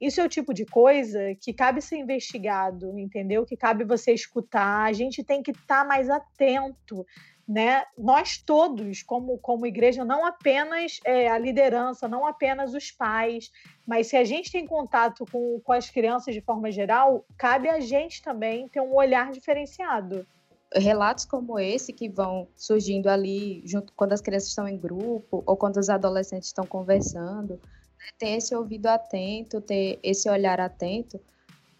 [0.00, 3.44] Isso é o tipo de coisa que cabe ser investigado, entendeu?
[3.44, 4.84] Que cabe você escutar.
[4.84, 7.04] A gente tem que estar tá mais atento
[7.48, 7.84] né?
[7.96, 13.50] Nós todos, como, como igreja, não apenas é, a liderança, não apenas os pais,
[13.86, 17.80] mas se a gente tem contato com, com as crianças de forma geral, cabe a
[17.80, 20.26] gente também ter um olhar diferenciado.
[20.74, 25.56] Relatos como esse que vão surgindo ali junto quando as crianças estão em grupo ou
[25.56, 28.08] quando os adolescentes estão conversando, né?
[28.18, 31.18] ter esse ouvido atento, ter esse olhar atento,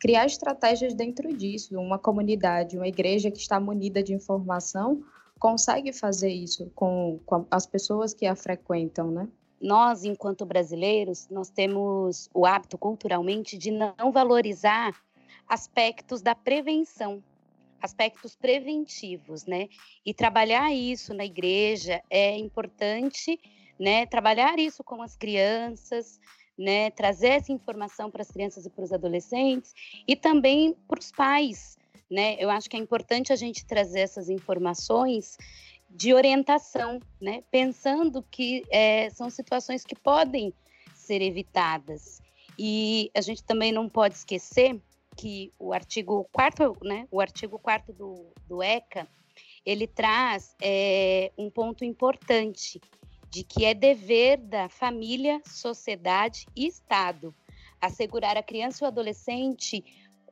[0.01, 5.05] criar estratégias dentro disso, uma comunidade, uma igreja que está munida de informação
[5.39, 9.29] consegue fazer isso com, com as pessoas que a frequentam, né?
[9.61, 14.95] Nós, enquanto brasileiros, nós temos o hábito culturalmente de não valorizar
[15.49, 17.23] aspectos da prevenção.
[17.81, 19.69] aspectos preventivos, né?
[20.05, 23.39] E trabalhar isso na igreja é importante,
[23.79, 24.05] né?
[24.07, 26.21] Trabalhar isso com as crianças,
[26.59, 26.91] né?
[26.91, 29.73] Trazer essa informação para as crianças e para os adolescentes
[30.07, 31.78] e também para os pais,
[32.11, 32.37] né?
[32.39, 35.37] Eu acho que é importante a gente trazer essas informações
[35.91, 37.43] de orientação, né?
[37.51, 40.53] Pensando que é, são situações que podem
[40.95, 42.21] ser evitadas.
[42.59, 44.81] E a gente também não pode esquecer
[45.17, 49.07] que o artigo 4 né, o artigo 4 do, do ECA,
[49.65, 52.81] ele traz é, um ponto importante
[53.31, 57.35] de que é dever da família, sociedade e Estado
[57.81, 59.85] assegurar à criança e ao adolescente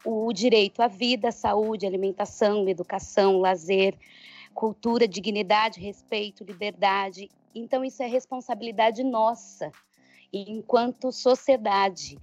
[0.06, 3.96] o direito à vida, saúde, alimentação, educação, lazer,
[4.54, 7.28] cultura, dignidade, respeito, liberdade.
[7.54, 9.72] Então, isso é responsabilidade nossa,
[10.32, 12.16] enquanto sociedade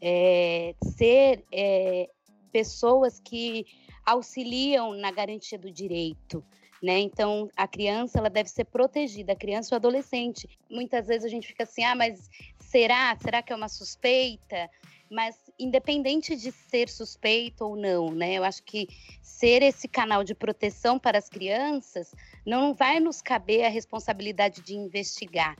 [0.00, 2.10] é, ser é,
[2.52, 3.64] pessoas que
[4.04, 6.44] auxiliam na garantia do direito.
[6.82, 6.98] Né?
[6.98, 10.48] Então, a criança ela deve ser protegida, a criança ou adolescente.
[10.68, 13.16] Muitas vezes a gente fica assim, ah, mas será?
[13.22, 14.68] Será que é uma suspeita?
[15.08, 18.34] Mas independente de ser suspeito ou não, né?
[18.34, 18.88] Eu acho que
[19.22, 24.74] ser esse canal de proteção para as crianças não vai nos caber a responsabilidade de
[24.74, 25.56] investigar,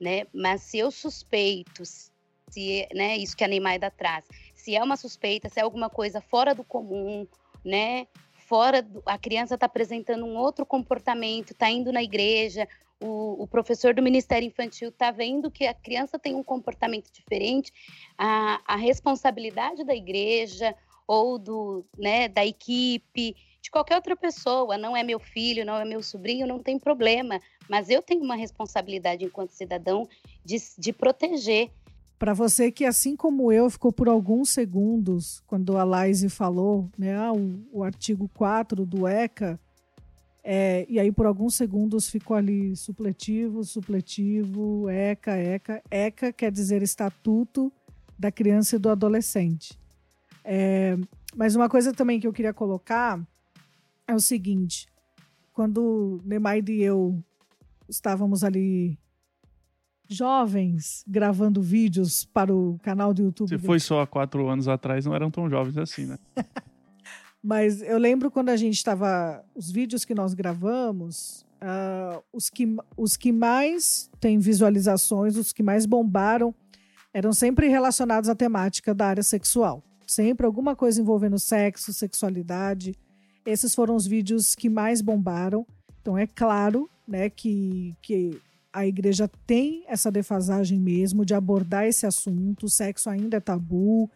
[0.00, 0.26] né?
[0.32, 4.24] Mas se eu suspeito, se, né, isso que a Neymaida traz,
[4.54, 7.26] se é uma suspeita, se é alguma coisa fora do comum,
[7.64, 8.06] né,
[8.48, 12.66] fora, do, a criança está apresentando um outro comportamento, está indo na igreja,
[13.00, 17.72] o, o, professor do Ministério Infantil está vendo que a criança tem um comportamento diferente,
[18.16, 20.74] a, a responsabilidade da igreja
[21.06, 25.84] ou do, né, da equipe, de qualquer outra pessoa, não é meu filho, não é
[25.84, 30.08] meu sobrinho, não tem problema, mas eu tenho uma responsabilidade enquanto cidadão
[30.44, 31.70] de, de proteger.
[32.18, 37.16] Para você que, assim como eu, ficou por alguns segundos quando a Laise falou, né,
[37.30, 39.58] o, o, artigo 4 do ECA,
[40.50, 45.82] é, e aí por alguns segundos ficou ali supletivo, supletivo, ECA, ECA.
[45.90, 47.70] ECA quer dizer Estatuto
[48.18, 49.78] da Criança e do Adolescente.
[50.42, 50.96] É,
[51.36, 53.20] mas uma coisa também que eu queria colocar
[54.06, 54.88] é o seguinte:
[55.52, 57.22] quando Nemaide e eu
[57.86, 58.98] estávamos ali
[60.08, 63.50] jovens gravando vídeos para o canal do YouTube.
[63.50, 66.18] Se foi só há quatro anos atrás, não eram tão jovens assim, né?
[67.42, 69.44] Mas eu lembro quando a gente estava.
[69.54, 75.62] Os vídeos que nós gravamos, uh, os, que, os que mais têm visualizações, os que
[75.62, 76.54] mais bombaram,
[77.12, 79.82] eram sempre relacionados à temática da área sexual.
[80.06, 82.94] Sempre alguma coisa envolvendo sexo, sexualidade.
[83.44, 85.66] Esses foram os vídeos que mais bombaram.
[86.00, 88.40] Então é claro né, que, que
[88.72, 92.66] a igreja tem essa defasagem mesmo de abordar esse assunto.
[92.66, 94.10] O sexo ainda é tabu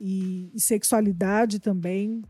[0.00, 2.22] e, e sexualidade também.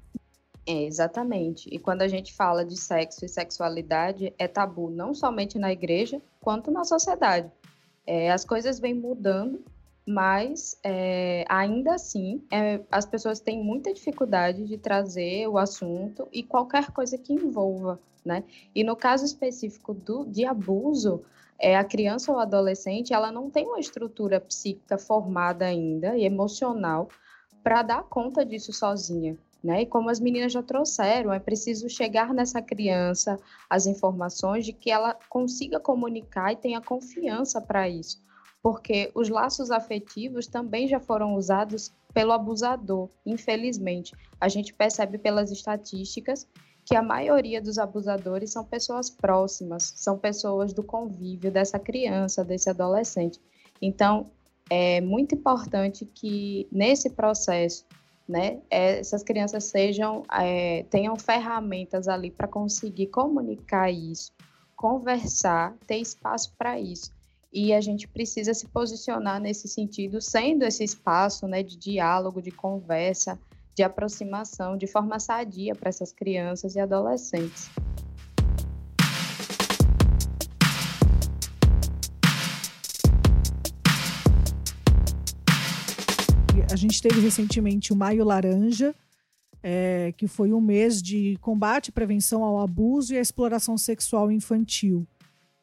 [0.68, 1.66] É, exatamente.
[1.72, 6.20] E quando a gente fala de sexo e sexualidade, é tabu não somente na igreja,
[6.42, 7.50] quanto na sociedade.
[8.06, 9.64] É, as coisas vêm mudando,
[10.06, 16.42] mas é, ainda assim é, as pessoas têm muita dificuldade de trazer o assunto e
[16.42, 18.44] qualquer coisa que envolva, né?
[18.74, 21.22] E no caso específico do, de abuso,
[21.58, 27.08] é, a criança ou adolescente ela não tem uma estrutura psíquica formada ainda e emocional
[27.62, 29.38] para dar conta disso sozinha.
[29.62, 29.82] Né?
[29.82, 34.90] E como as meninas já trouxeram, é preciso chegar nessa criança as informações de que
[34.90, 38.22] ela consiga comunicar e tenha confiança para isso,
[38.62, 44.14] porque os laços afetivos também já foram usados pelo abusador, infelizmente.
[44.40, 46.46] A gente percebe pelas estatísticas
[46.84, 52.70] que a maioria dos abusadores são pessoas próximas, são pessoas do convívio dessa criança, desse
[52.70, 53.38] adolescente.
[53.82, 54.30] Então,
[54.70, 57.84] é muito importante que nesse processo,
[58.28, 64.32] né, essas crianças sejam é, tenham ferramentas ali para conseguir comunicar isso,
[64.76, 67.10] conversar, ter espaço para isso.
[67.50, 72.50] E a gente precisa se posicionar nesse sentido, sendo esse espaço né, de diálogo, de
[72.50, 73.38] conversa,
[73.74, 77.70] de aproximação de forma sadia para essas crianças e adolescentes.
[86.78, 88.94] Gente teve recentemente o Maio Laranja,
[89.62, 95.06] é, que foi um mês de combate prevenção ao abuso e à exploração sexual infantil.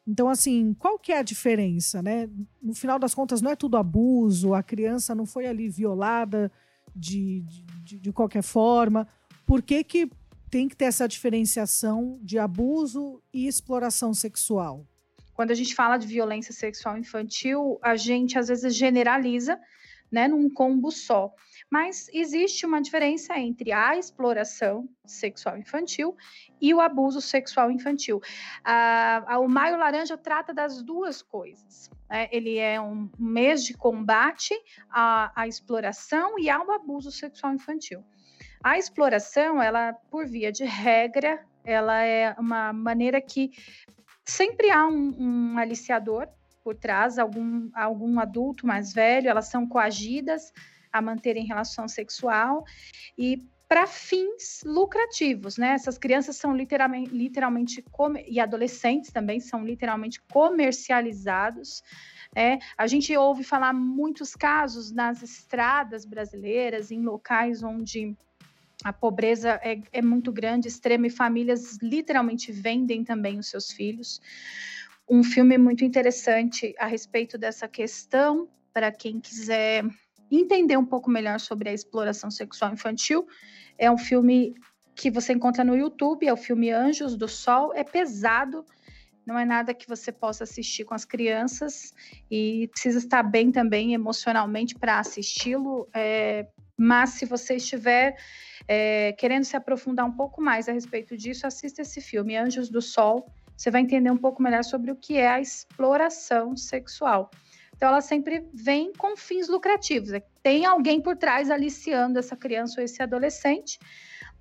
[0.07, 2.30] Então, assim, qual que é a diferença, né?
[2.61, 6.51] No final das contas, não é tudo abuso, a criança não foi ali violada
[6.95, 7.43] de,
[7.84, 9.07] de, de qualquer forma?
[9.45, 10.09] Por que, que
[10.49, 14.86] tem que ter essa diferenciação de abuso e exploração sexual?
[15.34, 19.59] Quando a gente fala de violência sexual infantil, a gente às vezes generaliza,
[20.12, 21.34] né, num combo só.
[21.70, 26.16] Mas existe uma diferença entre a exploração sexual infantil
[26.62, 28.22] e o abuso sexual infantil.
[29.39, 31.89] o Maio Laranja trata das duas coisas.
[32.10, 32.30] Né?
[32.32, 34.53] Ele é um mês de combate
[34.89, 38.03] à, à exploração e ao abuso sexual infantil.
[38.64, 43.51] A exploração, ela, por via de regra, ela é uma maneira que
[44.24, 46.28] sempre há um, um aliciador
[46.66, 50.51] por trás, algum, algum adulto mais velho, elas são coagidas
[50.91, 52.66] a manterem relação sexual
[53.16, 55.74] e para fins lucrativos, né?
[55.74, 57.86] Essas crianças são literalmente, literalmente
[58.28, 61.84] e adolescentes também são literalmente comercializados.
[62.36, 68.16] É, a gente ouve falar muitos casos nas estradas brasileiras, em locais onde
[68.84, 74.20] a pobreza é, é muito grande, extrema, e famílias literalmente vendem também os seus filhos.
[75.08, 79.86] Um filme muito interessante a respeito dessa questão, para quem quiser
[80.32, 83.28] entender um pouco melhor sobre a exploração sexual infantil.
[83.78, 84.53] É um filme
[84.95, 87.74] que você encontra no YouTube, é o filme Anjos do Sol.
[87.74, 88.66] É pesado,
[89.26, 91.93] não é nada que você possa assistir com as crianças
[92.32, 95.88] e precisa estar bem também emocionalmente para assisti-lo.
[95.93, 96.47] É,
[96.78, 98.16] mas se você estiver
[98.68, 102.82] é, querendo se aprofundar um pouco mais a respeito disso, assista esse filme, Anjos do
[102.82, 103.32] Sol.
[103.56, 107.30] Você vai entender um pouco melhor sobre o que é a exploração sexual.
[107.76, 110.14] Então, ela sempre vem com fins lucrativos.
[110.14, 113.80] É tem alguém por trás aliciando essa criança ou esse adolescente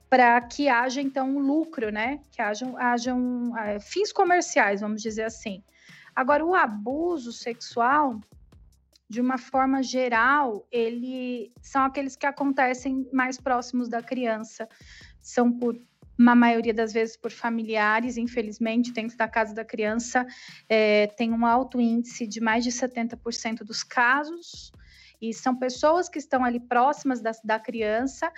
[0.09, 2.21] para que haja, então, um lucro, né?
[2.31, 5.62] Que hajam, hajam é, fins comerciais, vamos dizer assim.
[6.15, 8.21] Agora, o abuso sexual,
[9.09, 14.69] de uma forma geral, ele são aqueles que acontecem mais próximos da criança.
[15.21, 15.75] São por
[16.19, 20.27] uma maioria das vezes por familiares, infelizmente, dentro da casa da criança,
[20.69, 24.73] é, tem um alto índice de mais de 70% dos casos.
[25.21, 28.31] E são pessoas que estão ali próximas da, da criança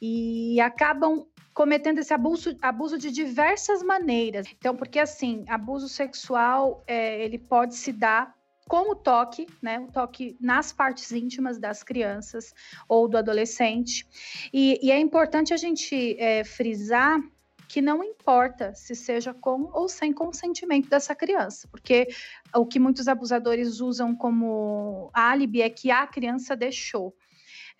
[0.00, 4.46] e acabam cometendo esse abuso, abuso de diversas maneiras.
[4.56, 8.34] Então, porque assim, abuso sexual, é, ele pode se dar
[8.70, 9.80] com o toque, né?
[9.80, 12.54] O toque nas partes íntimas das crianças
[12.88, 14.06] ou do adolescente.
[14.52, 17.20] E, e é importante a gente é, frisar
[17.66, 22.06] que não importa se seja com ou sem consentimento dessa criança, porque
[22.54, 27.12] o que muitos abusadores usam como álibi é que a criança deixou.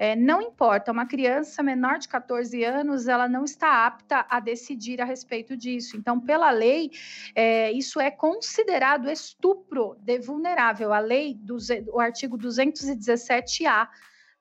[0.02, 4.98] É, não importa, uma criança menor de 14 anos, ela não está apta a decidir
[4.98, 5.94] a respeito disso.
[5.94, 6.90] Então, pela lei,
[7.34, 10.94] é, isso é considerado estupro de vulnerável.
[10.94, 11.58] A lei, do,
[11.92, 13.90] o artigo 217A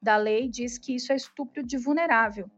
[0.01, 2.49] da lei diz que isso é estupro de vulnerável.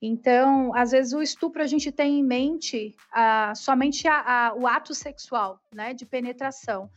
[0.00, 4.66] Então, às vezes o estupro a gente tem em mente ah, somente a, a, o
[4.66, 6.88] ato sexual, né, de penetração.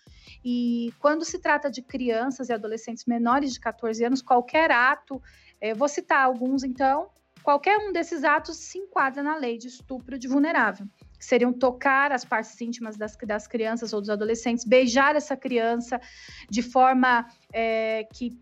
[0.46, 5.22] E quando se trata de crianças e adolescentes menores de 14 anos, qualquer ato,
[5.60, 7.10] eh, vou citar alguns então,
[7.44, 10.88] qualquer um desses atos se enquadra na lei de estupro de vulnerável.
[11.18, 16.00] Que seriam tocar as partes íntimas das, das crianças ou dos adolescentes, beijar essa criança
[16.50, 18.40] de forma é, que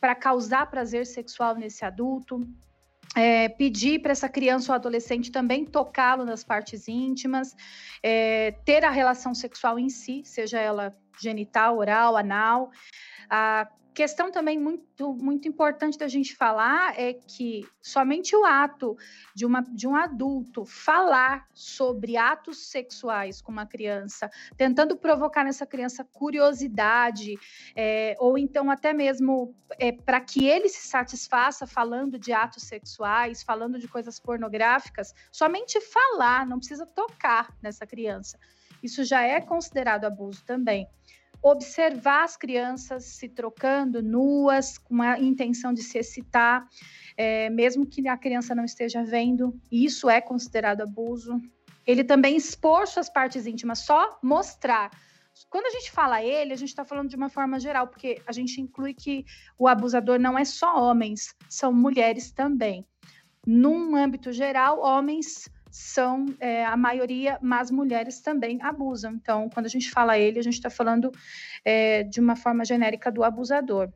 [0.00, 2.46] para causar prazer sexual nesse adulto,
[3.18, 7.56] é, pedir para essa criança ou adolescente também tocá-lo nas partes íntimas,
[8.02, 12.70] é, ter a relação sexual em si, seja ela genital, oral, anal.
[13.28, 13.68] A
[13.98, 18.96] questão também muito, muito importante da gente falar é que somente o ato
[19.34, 25.66] de, uma, de um adulto falar sobre atos sexuais com uma criança, tentando provocar nessa
[25.66, 27.34] criança curiosidade,
[27.74, 33.42] é, ou então até mesmo é, para que ele se satisfaça falando de atos sexuais,
[33.42, 38.38] falando de coisas pornográficas, somente falar, não precisa tocar nessa criança.
[38.80, 40.88] Isso já é considerado abuso também
[41.42, 46.66] observar as crianças se trocando nuas, com a intenção de se excitar,
[47.16, 51.40] é, mesmo que a criança não esteja vendo, isso é considerado abuso.
[51.86, 54.90] Ele também expor suas partes íntimas, só mostrar.
[55.48, 58.32] Quando a gente fala ele, a gente está falando de uma forma geral, porque a
[58.32, 59.24] gente inclui que
[59.56, 62.84] o abusador não é só homens, são mulheres também.
[63.46, 69.14] Num âmbito geral, homens são é, a maioria, mas mulheres também abusam.
[69.14, 71.10] Então, quando a gente fala ele, a gente está falando
[71.64, 73.90] é, de uma forma genérica do abusador.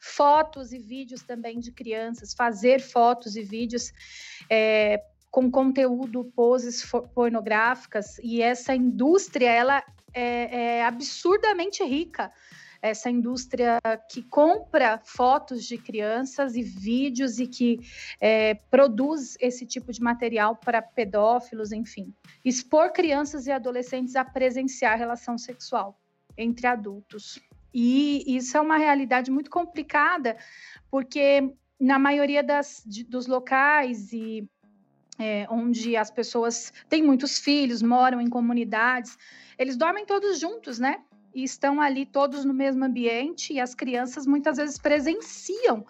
[0.00, 3.92] Fotos e vídeos também de crianças, fazer fotos e vídeos
[4.50, 9.82] é, com conteúdo, poses pornográficas, e essa indústria, ela
[10.12, 12.30] é, é absurdamente rica
[12.84, 13.80] essa indústria
[14.10, 17.80] que compra fotos de crianças e vídeos e que
[18.20, 22.12] é, produz esse tipo de material para pedófilos, enfim.
[22.44, 25.98] Expor crianças e adolescentes a presenciar relação sexual
[26.36, 27.40] entre adultos.
[27.72, 30.36] E isso é uma realidade muito complicada,
[30.90, 34.46] porque na maioria das, de, dos locais e
[35.18, 39.16] é, onde as pessoas têm muitos filhos, moram em comunidades,
[39.58, 41.02] eles dormem todos juntos, né?
[41.34, 45.84] E estão ali todos no mesmo ambiente, e as crianças muitas vezes presenciam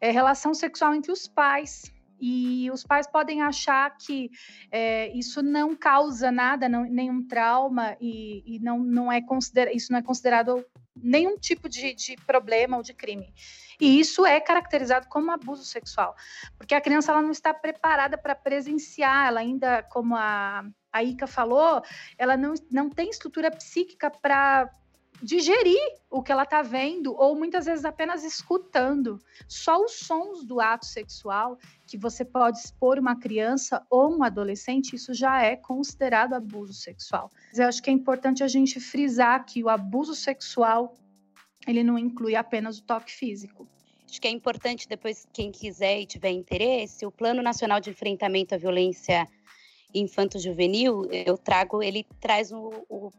[0.00, 1.92] é, relação sexual entre os pais.
[2.20, 4.30] E os pais podem achar que
[4.72, 9.92] é, isso não causa nada, não, nenhum trauma, e, e não, não é considera isso
[9.92, 10.64] não é considerado
[10.96, 13.32] nenhum tipo de, de problema ou de crime.
[13.80, 16.16] E isso é caracterizado como abuso sexual,
[16.56, 21.28] porque a criança ela não está preparada para presenciar, ela ainda, como a, a Ica
[21.28, 21.82] falou,
[22.16, 24.68] ela não, não tem estrutura psíquica para
[25.22, 25.78] digerir
[26.10, 29.18] o que ela está vendo, ou muitas vezes apenas escutando.
[29.46, 34.94] Só os sons do ato sexual que você pode expor uma criança ou um adolescente,
[34.94, 37.30] isso já é considerado abuso sexual.
[37.48, 40.94] Mas eu acho que é importante a gente frisar que o abuso sexual
[41.66, 43.68] ele não inclui apenas o toque físico.
[44.08, 48.54] Acho que é importante depois quem quiser e tiver interesse, o Plano Nacional de Enfrentamento
[48.54, 49.26] à Violência
[49.94, 53.10] infanto-juvenil, eu trago, ele traz o, o,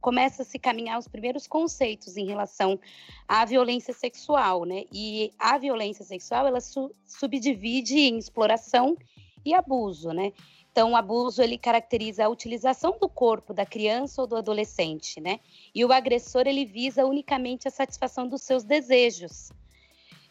[0.00, 2.78] começa a se caminhar os primeiros conceitos em relação
[3.26, 4.84] à violência sexual, né?
[4.92, 8.96] E a violência sexual, ela su, subdivide em exploração
[9.44, 10.32] e abuso, né?
[10.72, 15.40] Então, o abuso ele caracteriza a utilização do corpo da criança ou do adolescente, né?
[15.74, 19.50] E o agressor ele visa unicamente a satisfação dos seus desejos.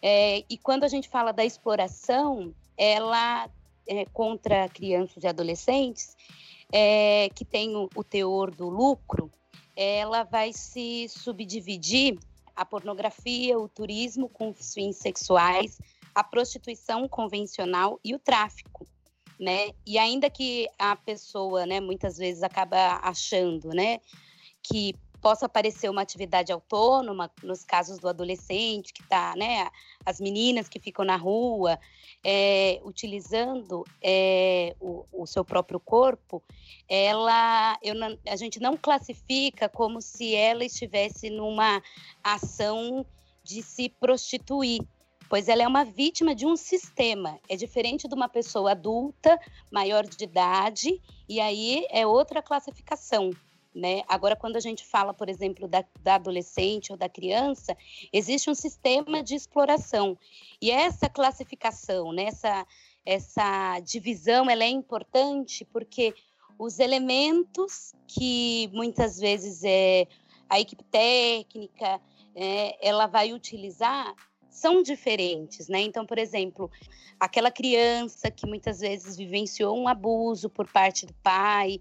[0.01, 3.49] É, e quando a gente fala da exploração, ela
[3.89, 6.15] é, contra crianças e adolescentes,
[6.71, 9.31] é, que tem o, o teor do lucro,
[9.75, 12.17] ela vai se subdividir
[12.55, 15.79] a pornografia, o turismo com fins sexuais,
[16.13, 18.85] a prostituição convencional e o tráfico,
[19.39, 19.69] né?
[19.87, 23.99] E ainda que a pessoa, né, muitas vezes acaba achando, né,
[24.61, 29.69] que possa parecer uma atividade autônoma, nos casos do adolescente que está, né,
[30.05, 31.79] as meninas que ficam na rua,
[32.23, 36.43] é, utilizando é, o, o, seu próprio corpo,
[36.87, 37.93] ela, eu
[38.27, 41.81] a gente não classifica como se ela estivesse numa
[42.23, 43.05] ação
[43.43, 44.81] de se prostituir,
[45.29, 47.39] pois ela é uma vítima de um sistema.
[47.47, 49.39] É diferente de uma pessoa adulta,
[49.71, 53.31] maior de idade, e aí é outra classificação.
[53.73, 54.01] Né?
[54.07, 57.77] Agora, quando a gente fala, por exemplo, da, da, adolescente ou da criança,
[58.11, 60.17] existe um sistema de exploração.
[60.59, 62.65] E essa classificação, né, essa,
[63.05, 66.15] essa divisão, ela é importante porque
[66.57, 70.07] os elementos que muitas vezes é,
[70.49, 72.01] a equipe técnica
[72.35, 74.15] é, ela vai utilizar
[74.49, 75.79] são diferentes, né?
[75.81, 76.69] Então, por exemplo,
[77.19, 81.79] aquela criança que muitas vezes vivenciou um abuso por parte do pai,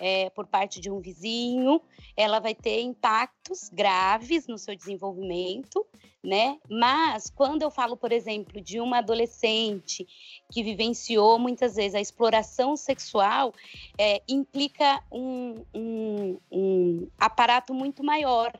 [0.00, 1.80] é, por parte de um vizinho,
[2.16, 5.86] ela vai ter impactos graves no seu desenvolvimento,
[6.22, 6.58] né?
[6.68, 10.06] Mas quando eu falo, por exemplo, de uma adolescente
[10.50, 13.52] que vivenciou muitas vezes a exploração sexual,
[13.98, 18.52] é, implica um, um, um aparato muito maior,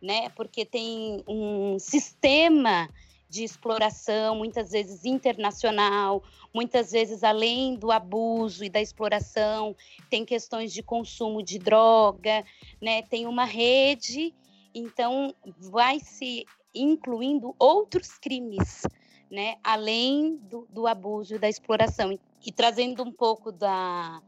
[0.00, 0.28] né?
[0.30, 2.88] Porque tem um sistema
[3.30, 6.22] de exploração, muitas vezes internacional,
[6.52, 9.76] muitas vezes além do abuso e da exploração,
[10.10, 12.44] tem questões de consumo de droga,
[12.82, 13.02] né?
[13.02, 14.34] Tem uma rede,
[14.74, 15.32] então
[15.70, 18.82] vai se incluindo outros crimes,
[19.30, 19.56] né?
[19.62, 22.10] Além do, do abuso e da exploração.
[22.10, 24.20] E, e trazendo um pouco da,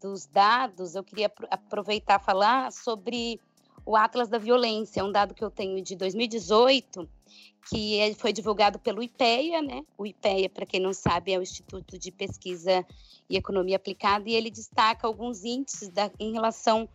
[0.00, 3.38] dos dados, eu queria aproveitar falar sobre
[3.84, 7.06] o Atlas da Violência, um dado que eu tenho de 2018,
[7.68, 9.84] que é, foi divulgado pelo IPEA, né?
[9.96, 12.84] O IPEA, para quem não sabe, é o Instituto de Pesquisa
[13.28, 16.88] e Economia Aplicada, e ele destaca alguns índices da, em relação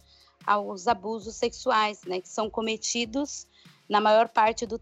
[0.46, 2.22] aos abusos sexuais, né?
[2.22, 3.48] Que são cometidos
[3.90, 4.80] na maior parte do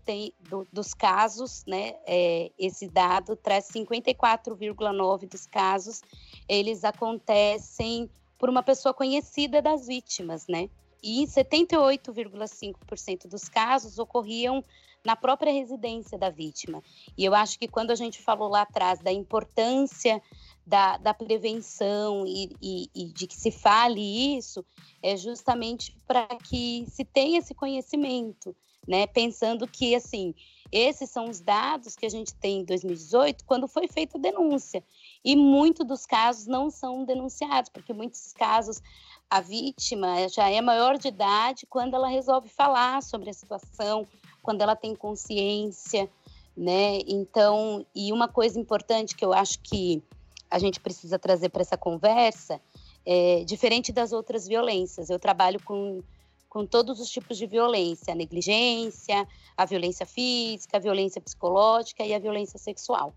[0.49, 1.95] do, dos casos, né?
[2.05, 6.01] É, esse dado traz 54,9 dos casos,
[6.47, 10.69] eles acontecem por uma pessoa conhecida das vítimas, né?
[11.03, 14.63] E 78,5% dos casos ocorriam
[15.05, 16.83] na própria residência da vítima.
[17.17, 20.21] E eu acho que quando a gente falou lá atrás da importância
[20.65, 24.65] da, da prevenção e, e, e, de que se fale isso,
[25.01, 28.53] é justamente para que se tenha esse conhecimento,
[28.85, 29.07] né?
[29.07, 30.35] Pensando que, assim,
[30.71, 34.83] esses são os dados que a gente tem em 2018, quando foi feita a denúncia.
[35.23, 38.81] E muitos dos casos não são denunciados, porque muitos casos
[39.29, 44.07] a vítima já é maior de idade quando ela resolve falar sobre a situação,
[44.41, 46.09] quando ela tem consciência,
[46.55, 46.99] né?
[47.07, 50.01] Então, e uma coisa importante que eu acho que
[50.49, 52.61] a gente precisa trazer para essa conversa
[53.05, 55.09] é diferente das outras violências.
[55.09, 56.01] Eu trabalho com
[56.49, 62.13] com todos os tipos de violência, a negligência, a violência física, a violência psicológica e
[62.13, 63.13] a violência sexual.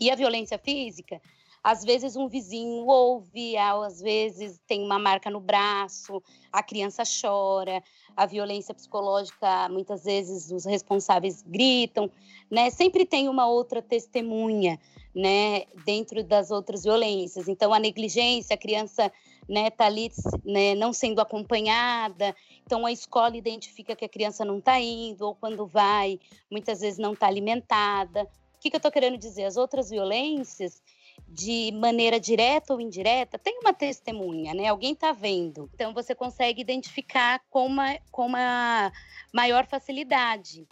[0.00, 1.20] E a violência física,
[1.62, 7.82] às vezes um vizinho ouve, às vezes tem uma marca no braço, a criança chora,
[8.16, 12.10] a violência psicológica, muitas vezes os responsáveis gritam,
[12.50, 12.70] né?
[12.70, 14.80] Sempre tem uma outra testemunha,
[15.14, 17.46] né, dentro das outras violências.
[17.46, 19.12] Então a negligência, a criança
[19.48, 20.10] né, tá ali
[20.44, 22.34] né, não sendo acompanhada,
[22.64, 26.20] então a escola identifica que a criança não está indo, ou quando vai,
[26.50, 28.26] muitas vezes não está alimentada.
[28.60, 29.46] O que, que eu estou querendo dizer?
[29.46, 30.82] As outras violências,
[31.26, 34.66] de maneira direta ou indireta, tem uma testemunha, né?
[34.66, 35.70] Alguém está vendo.
[35.72, 38.92] Então você consegue identificar com uma, com uma
[39.32, 40.68] maior facilidade.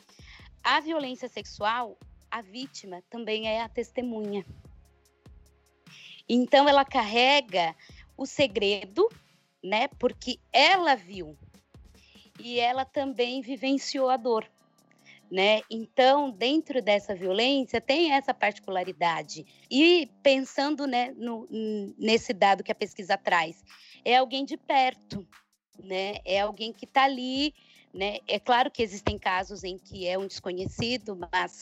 [0.63, 1.97] A violência sexual,
[2.31, 4.45] a vítima também é a testemunha.
[6.29, 7.75] Então ela carrega
[8.19, 9.09] o segredo,
[9.65, 9.89] né?
[9.99, 11.35] Porque ela viu
[12.39, 14.47] e ela também vivenciou a dor
[15.31, 15.61] né?
[15.71, 19.45] Então, dentro dessa violência tem essa particularidade.
[19.71, 21.47] E pensando, né, no,
[21.99, 23.63] nesse dado que a pesquisa traz,
[24.05, 25.27] é alguém de perto,
[25.83, 26.17] né?
[26.25, 27.55] É alguém que está ali,
[27.93, 28.19] né?
[28.27, 31.61] É claro que existem casos em que é um desconhecido, mas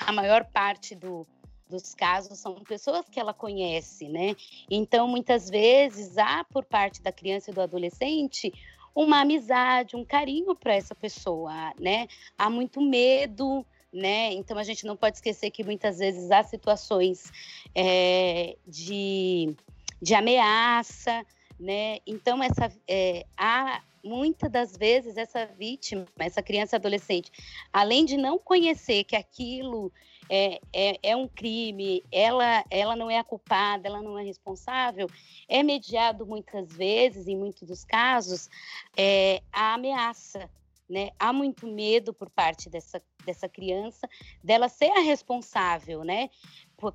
[0.00, 1.26] a maior parte do,
[1.68, 4.34] dos casos são pessoas que ela conhece, né?
[4.70, 8.52] Então, muitas vezes há por parte da criança e do adolescente
[8.94, 12.08] uma amizade, um carinho para essa pessoa, né?
[12.36, 14.32] Há muito medo, né?
[14.32, 17.32] Então a gente não pode esquecer que muitas vezes há situações
[17.74, 19.54] é, de,
[20.00, 21.24] de ameaça,
[21.58, 21.98] né?
[22.06, 27.30] Então essa é, há muitas das vezes essa vítima, essa criança adolescente,
[27.72, 29.92] além de não conhecer que aquilo
[30.28, 35.08] é, é, é, um crime, ela, ela não é a culpada, ela não é responsável,
[35.48, 38.48] é mediado muitas vezes, em muitos dos casos,
[38.96, 40.50] é, a ameaça.
[40.88, 41.10] Né?
[41.18, 44.08] Há muito medo por parte dessa, dessa criança
[44.42, 46.30] dela ser a responsável, né?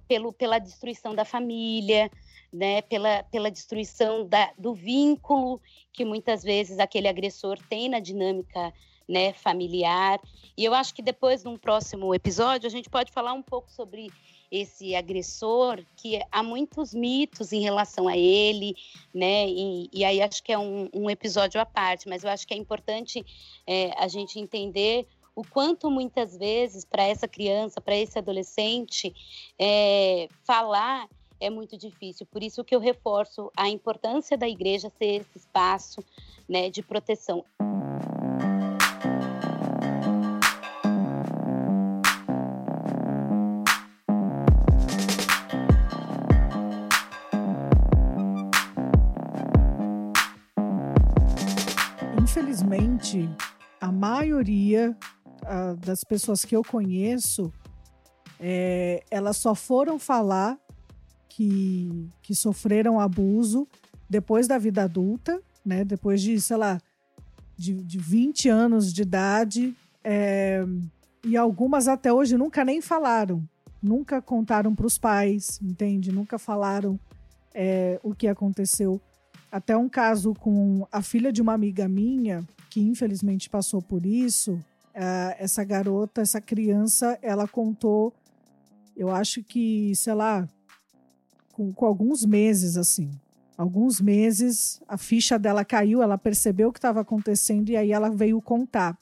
[0.08, 2.10] Pelo, pela destruição da família,
[2.52, 2.82] né?
[2.82, 5.62] Pela, pela destruição da, do vínculo
[5.92, 8.74] que muitas vezes aquele agressor tem na dinâmica
[9.14, 10.20] né, familiar.
[10.58, 14.12] E eu acho que depois, num próximo episódio, a gente pode falar um pouco sobre
[14.52, 18.76] esse agressor, que há muitos mitos em relação a ele,
[19.14, 19.48] né?
[19.48, 22.54] E, e aí acho que é um, um, episódio à parte, mas eu acho que
[22.54, 23.26] é importante
[23.66, 29.14] é, a gente entender o quanto muitas vezes para essa criança, para esse adolescente,
[29.58, 31.08] é, falar
[31.40, 32.26] é muito difícil.
[32.28, 36.04] Por isso que eu reforço a importância da igreja ser esse espaço
[36.48, 37.44] né, de proteção.
[52.34, 53.30] Infelizmente,
[53.80, 54.98] a maioria
[55.44, 57.54] uh, das pessoas que eu conheço,
[58.40, 60.58] é, elas só foram falar
[61.30, 63.68] que, que sofreram abuso
[64.10, 65.86] depois da vida adulta, né?
[65.86, 66.82] Depois de, sei lá,
[67.56, 69.78] de, de 20 anos de idade.
[70.04, 70.66] É,
[71.24, 73.48] e algumas até hoje nunca nem falaram.
[73.80, 76.12] Nunca contaram para os pais, entende?
[76.12, 77.00] Nunca falaram
[77.54, 79.00] é, o que aconteceu
[79.54, 84.54] até um caso com a filha de uma amiga minha, que infelizmente passou por isso.
[84.54, 88.12] Uh, essa garota, essa criança, ela contou,
[88.98, 90.50] eu acho que, sei lá,
[91.52, 93.12] com, com alguns meses, assim.
[93.56, 98.10] Alguns meses, a ficha dela caiu, ela percebeu o que estava acontecendo e aí ela
[98.10, 98.98] veio contar.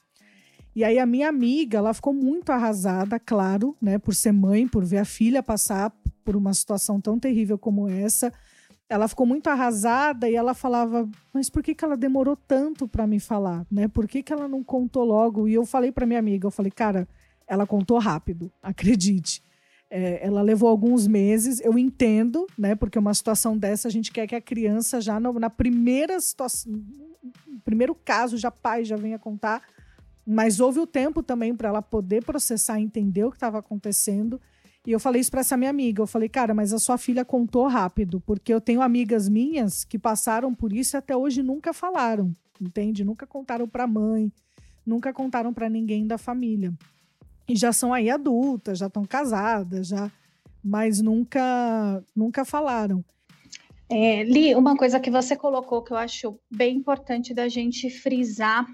[0.75, 4.83] E aí a minha amiga, ela ficou muito arrasada, claro, né, por ser mãe, por
[4.83, 5.93] ver a filha passar
[6.25, 8.33] por uma situação tão terrível como essa
[8.91, 13.07] ela ficou muito arrasada e ela falava: Mas por que, que ela demorou tanto para
[13.07, 13.65] me falar?
[13.71, 13.87] Né?
[13.87, 15.47] Por que, que ela não contou logo?
[15.47, 17.07] E eu falei para minha amiga: Eu falei, cara,
[17.47, 19.41] ela contou rápido, acredite.
[19.89, 22.75] É, ela levou alguns meses, eu entendo, né?
[22.75, 26.73] Porque uma situação dessa a gente quer que a criança já no, na primeira situação,
[27.63, 29.61] primeiro caso, já pai já venha contar.
[30.27, 34.39] Mas houve o tempo também para ela poder processar, entender o que estava acontecendo.
[34.85, 36.01] E eu falei isso para essa minha amiga.
[36.01, 39.99] Eu falei, cara, mas a sua filha contou rápido, porque eu tenho amigas minhas que
[39.99, 43.03] passaram por isso e até hoje nunca falaram, entende?
[43.03, 44.31] Nunca contaram para mãe,
[44.85, 46.73] nunca contaram para ninguém da família.
[47.47, 50.11] E já são aí adultas, já estão casadas, já,
[50.63, 53.03] mas nunca, nunca falaram.
[53.87, 58.65] É, Li, uma coisa que você colocou que eu acho bem importante da gente frisar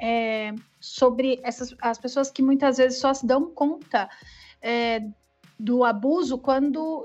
[0.00, 4.08] é sobre essas as pessoas que muitas vezes só se dão conta
[4.62, 5.02] é,
[5.60, 7.04] do abuso quando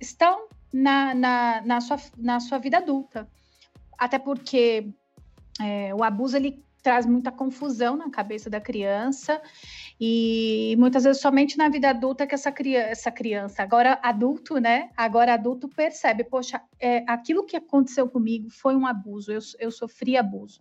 [0.00, 3.28] estão na, na, na, sua, na sua vida adulta.
[3.98, 4.92] Até porque
[5.60, 9.40] É, o abuso ele traz muita confusão na cabeça da criança
[10.00, 14.90] e muitas vezes somente na vida adulta que essa criança, essa criança agora adulto, né?
[14.96, 20.16] Agora adulto percebe, poxa, é, aquilo que aconteceu comigo foi um abuso, eu, eu sofri
[20.16, 20.60] abuso.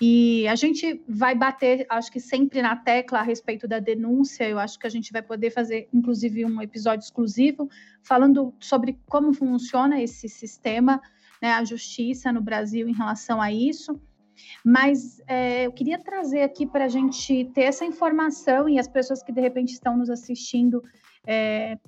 [0.00, 4.48] E a gente vai bater, acho que sempre na tecla a respeito da denúncia.
[4.48, 7.68] Eu acho que a gente vai poder fazer, inclusive, um episódio exclusivo
[8.02, 11.02] falando sobre como funciona esse sistema,
[11.42, 14.00] né, a justiça no Brasil em relação a isso.
[14.64, 19.22] Mas é, eu queria trazer aqui para a gente ter essa informação e as pessoas
[19.22, 20.82] que de repente estão nos assistindo
[21.26, 21.78] é,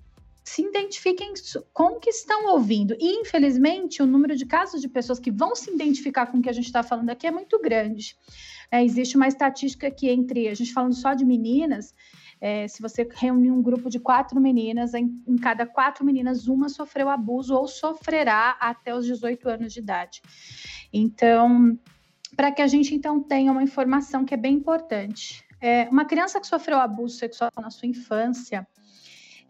[0.45, 1.33] se identifiquem
[1.73, 2.97] com o que estão ouvindo.
[2.99, 6.49] E, infelizmente, o número de casos de pessoas que vão se identificar com o que
[6.49, 8.17] a gente está falando aqui é muito grande.
[8.71, 11.95] É, existe uma estatística que entre, a gente falando só de meninas,
[12.41, 16.69] é, se você reunir um grupo de quatro meninas, em, em, cada quatro meninas, uma
[16.69, 20.21] sofreu abuso ou sofrerá até os 18 anos de idade.
[20.93, 21.79] Então,
[22.35, 25.45] para que a gente então tenha uma informação que é bem importante.
[25.61, 28.67] É, uma criança que sofreu abuso sexual na sua infância,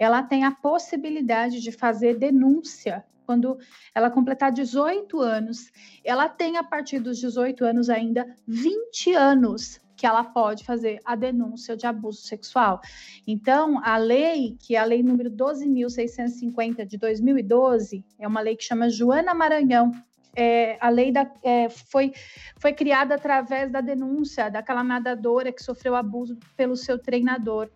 [0.02, 3.56] ela tem a possibilidade de fazer denúncia quando
[3.94, 5.70] ela completar 18 anos.
[6.04, 11.14] Ela tem, a partir dos 18 anos, ainda 20 anos que ela pode fazer a
[11.14, 12.80] denúncia de abuso sexual.
[13.24, 18.64] Então, a lei, que é a lei número 12.650 de 2012, é uma lei que
[18.64, 19.92] chama Joana Maranhão,
[20.34, 22.12] é, a lei da, é, foi,
[22.56, 27.70] foi criada através da denúncia daquela nadadora que sofreu abuso pelo seu treinador.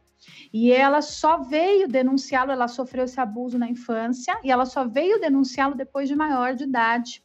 [0.53, 5.21] E ela só veio denunciá-lo, ela sofreu esse abuso na infância, e ela só veio
[5.21, 7.23] denunciá-lo depois de maior de idade,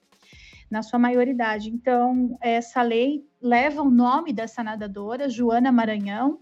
[0.69, 1.69] na sua maioridade.
[1.69, 6.39] Então, essa lei leva o nome dessa nadadora, Joana Maranhão.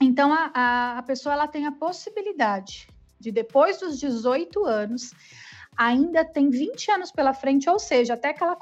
[0.00, 2.88] Então, a, a, a pessoa ela tem a possibilidade
[3.18, 5.12] de, depois dos 18 anos,
[5.76, 8.56] ainda tem 20 anos pela frente, ou seja, até que ela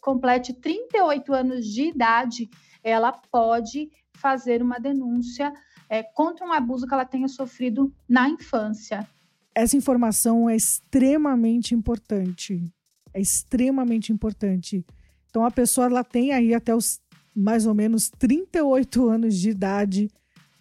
[0.00, 2.50] complete 38 anos de idade,
[2.82, 5.52] ela pode fazer uma denúncia
[5.88, 9.06] é, contra um abuso que ela tenha sofrido na infância.
[9.54, 12.64] Essa informação é extremamente importante.
[13.12, 14.84] É extremamente importante.
[15.28, 17.00] Então a pessoa ela tem aí até os
[17.34, 20.10] mais ou menos 38 anos de idade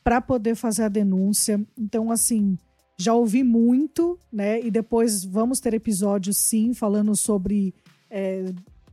[0.03, 1.65] para poder fazer a denúncia.
[1.77, 2.57] Então assim,
[2.97, 4.61] já ouvi muito, né?
[4.61, 7.73] E depois vamos ter episódios, sim, falando sobre
[8.09, 8.45] é,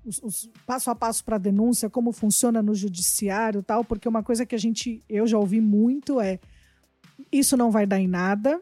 [0.04, 4.44] os, os, passo a passo para denúncia, como funciona no judiciário tal, porque uma coisa
[4.44, 6.38] que a gente, eu já ouvi muito é
[7.30, 8.60] isso não vai dar em nada,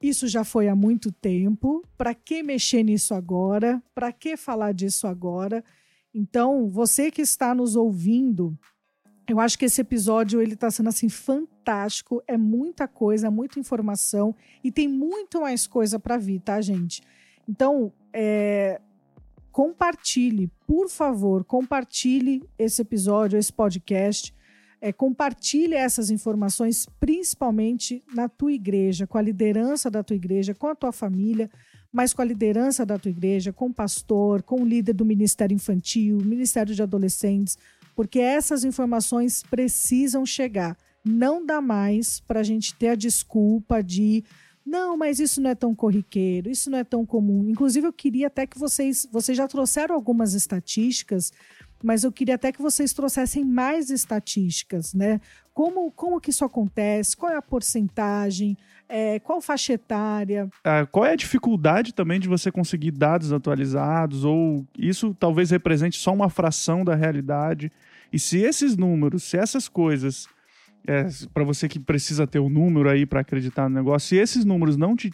[0.00, 3.82] isso já foi há muito tempo, para que mexer nisso agora?
[3.94, 5.64] Para que falar disso agora?
[6.14, 8.56] Então, você que está nos ouvindo,
[9.28, 14.34] eu acho que esse episódio ele está sendo assim fantástico, é muita coisa, muita informação
[14.62, 17.02] e tem muito mais coisa para vir, tá, gente?
[17.48, 18.80] Então, é,
[19.56, 24.34] compartilhe, por favor, compartilhe esse episódio, esse podcast.
[24.82, 30.66] É, compartilhe essas informações, principalmente na tua igreja, com a liderança da tua igreja, com
[30.66, 31.50] a tua família,
[31.90, 35.54] mas com a liderança da tua igreja, com o pastor, com o líder do Ministério
[35.54, 37.56] Infantil, Ministério de Adolescentes,
[37.94, 40.76] porque essas informações precisam chegar.
[41.02, 44.22] Não dá mais para a gente ter a desculpa de
[44.66, 47.48] não, mas isso não é tão corriqueiro, isso não é tão comum.
[47.48, 51.32] Inclusive, eu queria até que vocês, vocês já trouxeram algumas estatísticas,
[51.84, 55.20] mas eu queria até que vocês trouxessem mais estatísticas, né?
[55.54, 57.16] Como, como que isso acontece?
[57.16, 58.58] Qual é a porcentagem?
[58.88, 60.48] É, qual faixa etária?
[60.64, 64.24] É, qual é a dificuldade também de você conseguir dados atualizados?
[64.24, 67.70] Ou isso talvez represente só uma fração da realidade?
[68.12, 70.28] E se esses números, se essas coisas,
[70.86, 74.16] é, para você que precisa ter o um número aí para acreditar no negócio, se
[74.16, 75.12] esses números não te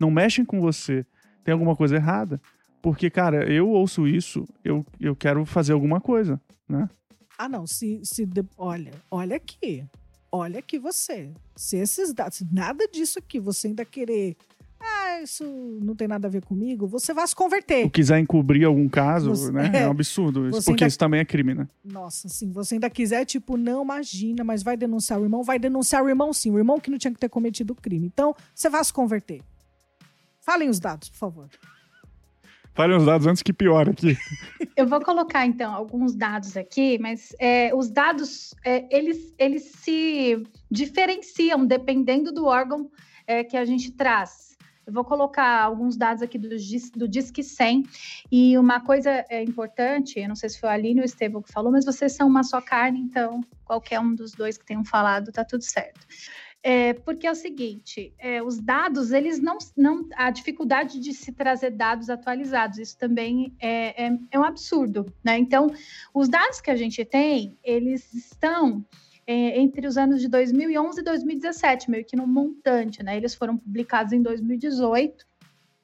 [0.00, 1.04] não mexem com você,
[1.44, 2.40] tem alguma coisa errada.
[2.80, 6.88] Porque, cara, eu ouço isso, eu, eu quero fazer alguma coisa, né?
[7.36, 9.84] Ah, não, se, se olha, olha aqui.
[10.30, 11.32] Olha aqui você.
[11.54, 14.36] Se esses dados, nada disso aqui, você ainda querer
[14.80, 15.44] ah, isso
[15.82, 17.84] não tem nada a ver comigo, você vai se converter.
[17.84, 19.70] Ou quiser encobrir algum caso, você, né?
[19.72, 20.48] É, é um absurdo.
[20.48, 21.68] Isso, porque ainda, isso também é crime, né?
[21.84, 26.02] Nossa, assim, você ainda quiser, tipo, não imagina, mas vai denunciar o irmão, vai denunciar
[26.02, 28.06] o irmão sim, o irmão que não tinha que ter cometido o crime.
[28.06, 29.40] Então, você vai se converter.
[30.40, 31.48] Falem os dados, por favor.
[32.74, 34.16] Falem os dados antes que piore aqui.
[34.76, 40.42] Eu vou colocar, então, alguns dados aqui, mas é, os dados, é, eles, eles se
[40.68, 42.90] diferenciam dependendo do órgão
[43.26, 44.53] é, que a gente traz.
[44.86, 47.84] Eu vou colocar alguns dados aqui do, do Disque 100.
[48.30, 51.42] E uma coisa é importante, eu não sei se foi a Aline ou o Estevam
[51.42, 54.84] que falou, mas vocês são uma só carne, então qualquer um dos dois que tenham
[54.84, 56.06] falado, tá tudo certo.
[56.66, 60.08] É, porque é o seguinte, é, os dados, eles não, não.
[60.16, 65.36] A dificuldade de se trazer dados atualizados, isso também é, é, é um absurdo, né?
[65.36, 65.70] Então,
[66.14, 68.82] os dados que a gente tem, eles estão
[69.26, 73.16] entre os anos de 2011 e 2017, meio que no montante, né?
[73.16, 75.24] Eles foram publicados em 2018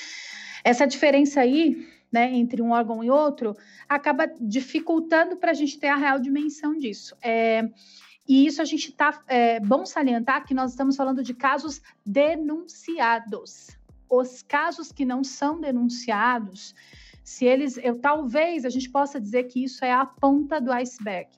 [0.64, 3.56] Essa diferença aí né, entre um órgão e outro,
[3.88, 7.16] acaba dificultando para a gente ter a real dimensão disso.
[7.22, 7.70] É,
[8.28, 13.70] e isso a gente está é bom salientar que nós estamos falando de casos denunciados.
[14.12, 16.76] Os casos que não são denunciados,
[17.24, 21.30] se eles, eu talvez a gente possa dizer que isso é a ponta do iceberg.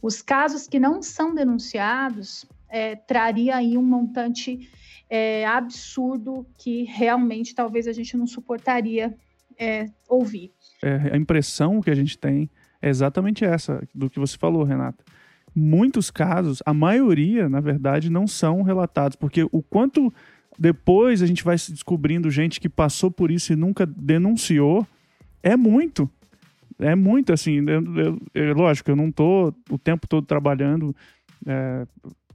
[0.00, 4.70] Os casos que não são denunciados é, traria aí um montante
[5.10, 9.16] é, absurdo que realmente talvez a gente não suportaria
[9.58, 10.52] é, ouvir.
[10.80, 12.48] É, a impressão que a gente tem
[12.80, 15.04] é exatamente essa do que você falou, Renata.
[15.52, 20.12] Muitos casos, a maioria, na verdade, não são relatados, porque o quanto
[20.58, 24.86] depois a gente vai se descobrindo gente que passou por isso e nunca denunciou,
[25.42, 26.10] é muito.
[26.78, 30.94] É muito, assim, eu, eu, eu, lógico, eu não tô o tempo todo trabalhando,
[31.44, 31.86] é,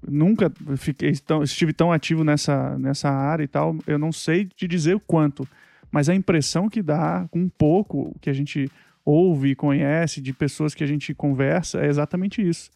[0.06, 4.68] nunca fiquei tão, estive tão ativo nessa, nessa área e tal, eu não sei te
[4.68, 5.48] dizer o quanto,
[5.90, 8.70] mas a impressão que dá, um pouco que a gente
[9.06, 12.70] ouve e conhece de pessoas que a gente conversa, é exatamente isso.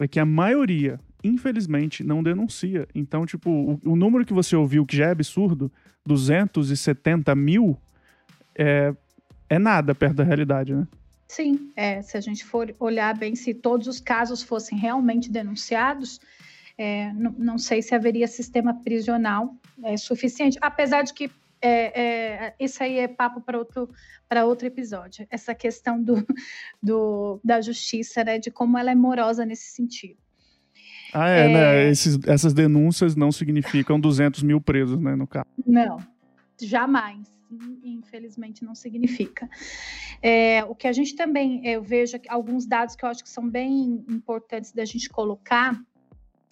[0.00, 2.86] É que a maioria, infelizmente, não denuncia.
[2.94, 5.70] Então, tipo, o, o número que você ouviu, que já é absurdo,
[6.06, 7.76] 270 mil,
[8.54, 8.94] é,
[9.48, 10.86] é nada perto da realidade, né?
[11.26, 16.18] Sim, é, se a gente for olhar bem, se todos os casos fossem realmente denunciados,
[16.78, 20.56] é, não, sei se haveria sistema prisional é, suficiente.
[20.60, 23.90] Apesar de que é, é, isso aí é papo para outro,
[24.46, 25.26] outro episódio.
[25.28, 26.24] Essa questão do,
[26.82, 30.18] do, da justiça, né, de como ela é morosa nesse sentido.
[31.12, 31.52] Ah, é, né?
[31.52, 31.84] é...
[31.84, 31.90] né?
[31.90, 35.46] Esses, essas denúncias não significam 200 mil presos, né, no caso.
[35.66, 35.98] Não,
[36.60, 37.38] jamais.
[37.82, 39.48] Infelizmente não significa.
[40.22, 43.48] É, o que a gente também, eu vejo alguns dados que eu acho que são
[43.48, 45.80] bem importantes da gente colocar,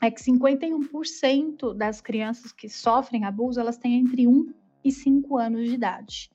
[0.01, 4.53] é que 51% das crianças que sofrem abuso, elas têm entre 1
[4.85, 6.31] e 5 anos de idade.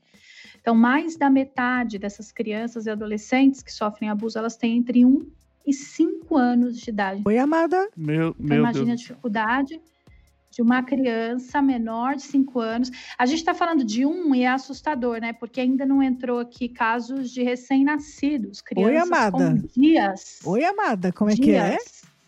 [0.59, 5.31] Então, mais da metade dessas crianças e adolescentes que sofrem abuso, elas têm entre 1
[5.65, 7.21] e 5 anos de idade.
[7.25, 7.89] Oi, amada.
[7.95, 8.99] Meu, então, meu imagine Deus.
[8.99, 9.81] a dificuldade
[10.51, 12.91] de uma criança menor de 5 anos.
[13.17, 15.31] A gente está falando de um e é assustador, né?
[15.33, 19.37] Porque ainda não entrou aqui casos de recém-nascidos, crianças Oi, amada.
[19.37, 20.39] com dias.
[20.43, 21.77] Oi, amada, como é dias, que é?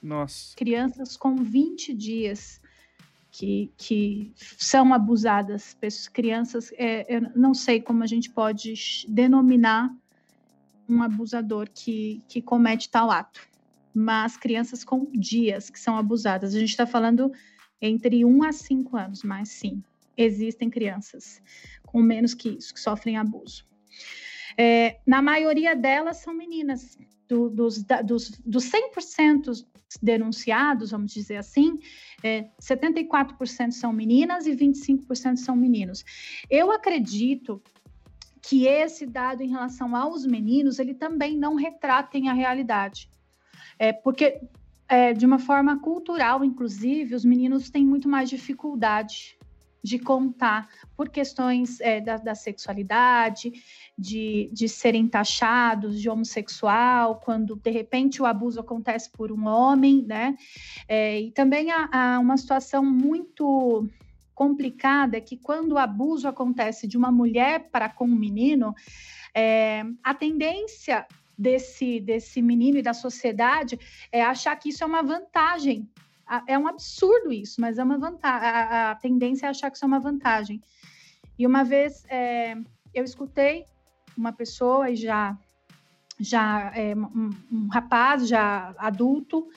[0.01, 0.55] Nossa.
[0.55, 2.61] Crianças com 20 dias
[3.33, 5.75] que, que são abusadas,
[6.13, 9.91] crianças, é, eu não sei como a gente pode denominar
[10.87, 13.41] um abusador que, que comete tal ato,
[13.93, 16.53] mas crianças com dias que são abusadas.
[16.53, 17.31] A gente está falando
[17.81, 19.83] entre 1 a 5 anos, mas sim,
[20.17, 21.41] existem crianças
[21.85, 23.65] com menos que isso, que sofrem abuso.
[24.57, 29.65] É, na maioria delas são meninas, do, dos, da, dos, dos 100%
[30.01, 31.79] denunciados, vamos dizer assim,
[32.23, 36.03] é, 74% são meninas e 25% são meninos.
[36.49, 37.61] Eu acredito
[38.43, 43.09] que esse dado em relação aos meninos, ele também não retratem a realidade.
[43.79, 44.41] É, porque,
[44.87, 49.37] é, de uma forma cultural, inclusive, os meninos têm muito mais dificuldade
[49.81, 53.51] de contar por questões é, da, da, sexualidade,
[53.97, 60.03] de, de serem taxados de homossexual, quando de repente o abuso acontece por um homem,
[60.07, 60.37] né?
[60.87, 63.89] É, e também há, há uma situação muito
[64.33, 68.73] complicada que quando o abuso acontece de uma mulher para com um menino,
[69.33, 71.05] é, a tendência
[71.37, 73.79] desse, desse menino e da sociedade
[74.11, 75.89] é achar que isso é uma vantagem
[76.47, 78.47] é um absurdo isso, mas é uma vantagem.
[78.47, 80.61] A, a, tendência é achar que isso é uma vantagem.
[81.37, 82.55] E uma vez é,
[82.93, 83.65] eu escutei
[84.17, 85.37] uma pessoa já
[86.19, 89.49] já é, um, um, rapaz já adulto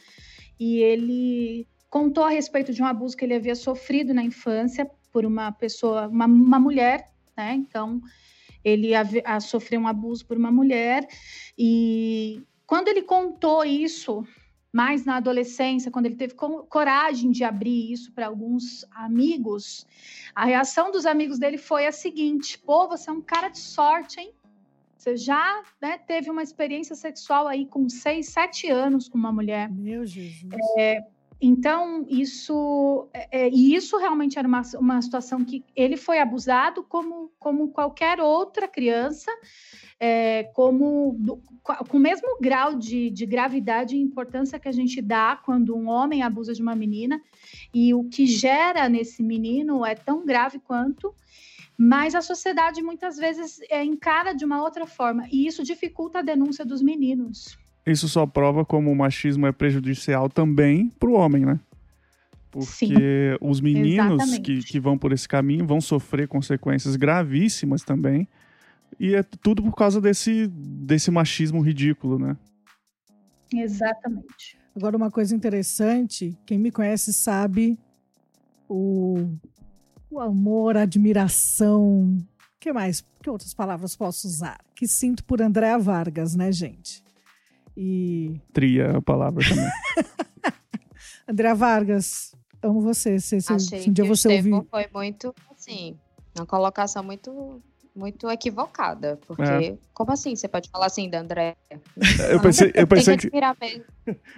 [0.59, 5.25] e ele contou a respeito de um abuso que ele havia sofrido na infância por
[5.25, 7.55] uma pessoa, uma, uma mulher, né?
[7.55, 8.01] Então
[8.65, 11.07] ele havia, sofreu um abuso por uma mulher
[11.57, 14.27] e quando ele contou isso
[14.73, 19.87] mais na adolescência, quando ele teve coragem de abrir isso para alguns amigos,
[20.35, 24.21] a reação dos amigos dele foi a seguinte: pô, você é um cara de sorte,
[24.21, 24.35] hein?
[24.99, 29.71] Você já né, teve uma experiência sexual aí com seis, sete anos com uma mulher.
[29.71, 30.53] Meu Jesus.
[30.77, 31.01] É,
[31.41, 36.83] então, isso, é, é, e isso realmente era uma, uma situação que ele foi abusado
[36.83, 39.31] como, como qualquer outra criança,
[40.01, 45.03] é, como do, com o mesmo grau de, de gravidade e importância que a gente
[45.03, 47.21] dá quando um homem abusa de uma menina,
[47.73, 51.15] e o que gera nesse menino é tão grave quanto,
[51.77, 56.23] mas a sociedade muitas vezes é, encara de uma outra forma, e isso dificulta a
[56.23, 57.59] denúncia dos meninos.
[57.87, 61.61] Isso só prova como o machismo é prejudicial também para o homem, né?
[62.51, 68.27] Porque Sim, os meninos que, que vão por esse caminho vão sofrer consequências gravíssimas também.
[68.99, 72.37] E é tudo por causa desse, desse machismo ridículo, né?
[73.53, 74.59] Exatamente.
[74.75, 77.79] Agora, uma coisa interessante: quem me conhece sabe
[78.69, 79.37] o,
[80.11, 82.19] o amor, a admiração.
[82.59, 83.05] que mais?
[83.23, 84.59] Que outras palavras posso usar?
[84.75, 87.05] Que sinto por Andréa Vargas, né, gente?
[87.77, 88.41] E.
[88.53, 89.71] Tria a palavra também.
[91.29, 93.19] Andréa Vargas, amo você.
[93.21, 94.67] Se, se, Achei se um dia que você ouvir.
[94.71, 95.99] Foi muito, assim,
[96.37, 97.63] uma colocação muito
[97.97, 99.75] muito equivocada, porque é.
[99.95, 101.57] como assim você pode falar assim da André?
[102.29, 103.37] Eu pensei, eu pensei que, que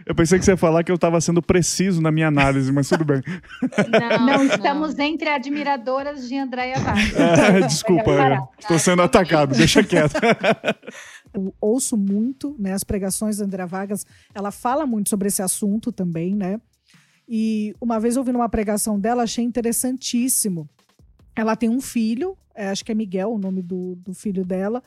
[0.06, 2.88] eu pensei que você ia falar que eu estava sendo preciso na minha análise, mas
[2.88, 3.20] tudo bem.
[3.90, 5.04] Não, não estamos não.
[5.04, 7.14] entre admiradoras de Andréia Vargas.
[7.14, 10.14] É, desculpa, estou sendo atacado, deixa quieto.
[11.32, 15.92] Eu ouço muito, né, as pregações da Andréa Vargas, ela fala muito sobre esse assunto
[15.92, 16.60] também, né?
[17.28, 20.68] E uma vez ouvindo uma pregação dela, achei interessantíssimo.
[21.36, 24.82] Ela tem um filho, é, acho que é Miguel o nome do, do filho dela,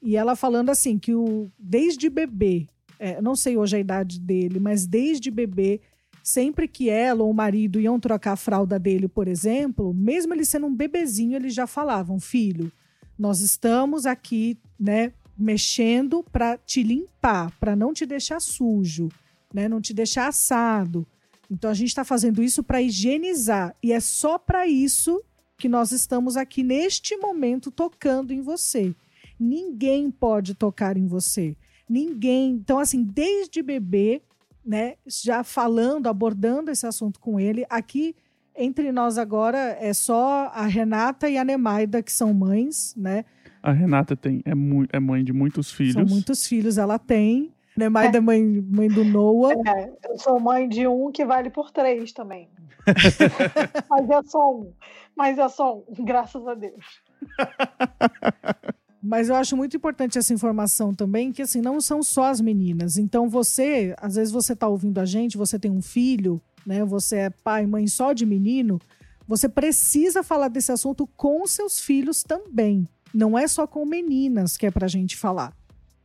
[0.00, 2.68] e ela falando assim que o desde bebê,
[2.98, 5.80] é, não sei hoje a idade dele, mas desde bebê,
[6.22, 10.44] sempre que ela ou o marido iam trocar a fralda dele, por exemplo, mesmo ele
[10.44, 12.70] sendo um bebezinho, eles já falavam: filho,
[13.18, 19.08] nós estamos aqui, né, mexendo para te limpar, para não te deixar sujo,
[19.54, 21.06] né, não te deixar assado.
[21.50, 25.22] Então a gente está fazendo isso para higienizar e é só para isso
[25.56, 28.94] que nós estamos aqui neste momento tocando em você.
[29.38, 31.56] Ninguém pode tocar em você.
[31.88, 32.52] Ninguém.
[32.52, 34.22] Então, assim, desde bebê,
[34.64, 38.14] né, já falando, abordando esse assunto com ele, aqui
[38.54, 43.24] entre nós agora é só a Renata e a Nemaida, que são mães, né?
[43.68, 44.52] A Renata tem, é,
[44.96, 45.92] é mãe de muitos filhos.
[45.92, 47.52] São muitos filhos, ela tem.
[47.76, 49.52] Nemaida é mãe, mãe do Noah.
[49.52, 52.48] É, eu sou mãe de um que vale por três também.
[53.90, 54.72] Mas é só um.
[55.14, 57.02] Mas é só um, graças a Deus.
[59.02, 62.96] Mas eu acho muito importante essa informação também, que assim, não são só as meninas.
[62.96, 66.86] Então você, às vezes você está ouvindo a gente, você tem um filho, né?
[66.86, 68.80] Você é pai, mãe só de menino,
[69.26, 72.88] você precisa falar desse assunto com seus filhos também.
[73.14, 75.56] Não é só com meninas que é pra gente falar.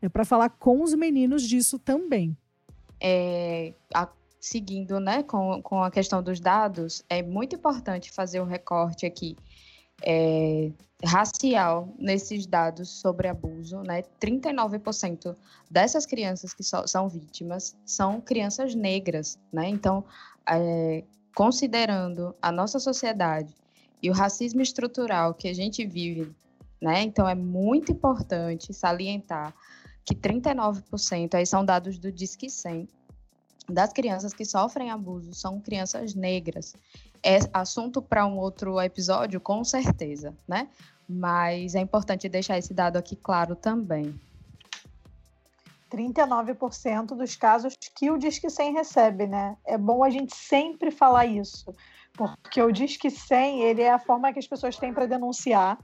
[0.01, 2.38] É para falar com os meninos disso também.
[2.99, 4.08] É, a
[4.43, 9.38] seguindo né, com, com a questão dos dados, é muito importante fazer um recorte aqui
[10.06, 10.70] é,
[11.01, 13.82] racial nesses dados sobre abuso.
[13.84, 14.04] Né?
[14.20, 15.34] 39%
[15.72, 19.39] dessas crianças que so, são vítimas são crianças negras.
[19.51, 19.70] Né?
[19.70, 20.04] Então,
[20.45, 23.56] é, considerando a nossa sociedade
[24.01, 26.36] e o racismo estrutural que a gente vive,
[26.84, 27.01] né?
[27.01, 29.53] então é muito importante salientar
[30.05, 32.89] que 39% aí são dados do Disque 100,
[33.69, 36.75] das crianças que sofrem abuso são crianças negras.
[37.23, 40.67] É assunto para um outro episódio, com certeza, né?
[41.07, 44.19] Mas é importante deixar esse dado aqui claro também.
[45.89, 49.55] 39% dos casos que o Disque 100 recebe, né?
[49.63, 51.73] É bom a gente sempre falar isso,
[52.13, 55.77] porque o Disque 100 ele é a forma que as pessoas têm para denunciar,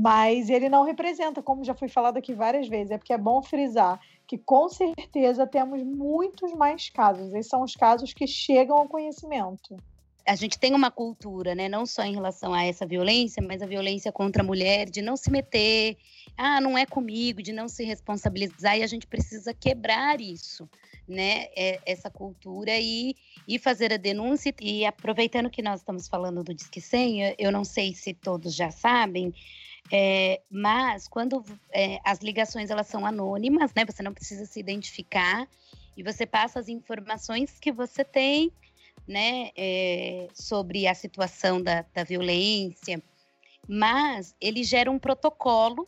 [0.00, 3.42] mas ele não representa, como já foi falado aqui várias vezes, é porque é bom
[3.42, 7.34] frisar que com certeza temos muitos mais casos.
[7.34, 9.76] Esses são os casos que chegam ao conhecimento.
[10.24, 13.66] A gente tem uma cultura, né, não só em relação a essa violência, mas a
[13.66, 15.96] violência contra a mulher, de não se meter,
[16.36, 20.68] ah, não é comigo, de não se responsabilizar, e a gente precisa quebrar isso.
[21.08, 23.16] né, é, essa cultura e,
[23.48, 24.54] e fazer a denúncia.
[24.60, 28.70] E aproveitando que nós estamos falando do Disque 100, eu não sei se todos já
[28.70, 29.32] sabem,
[29.90, 35.48] é, mas quando é, as ligações elas são anônimas, né, você não precisa se identificar.
[35.96, 38.52] E você passa as informações que você tem,
[39.06, 43.02] né, é, sobre a situação da, da violência,
[43.66, 45.86] mas ele gera um protocolo,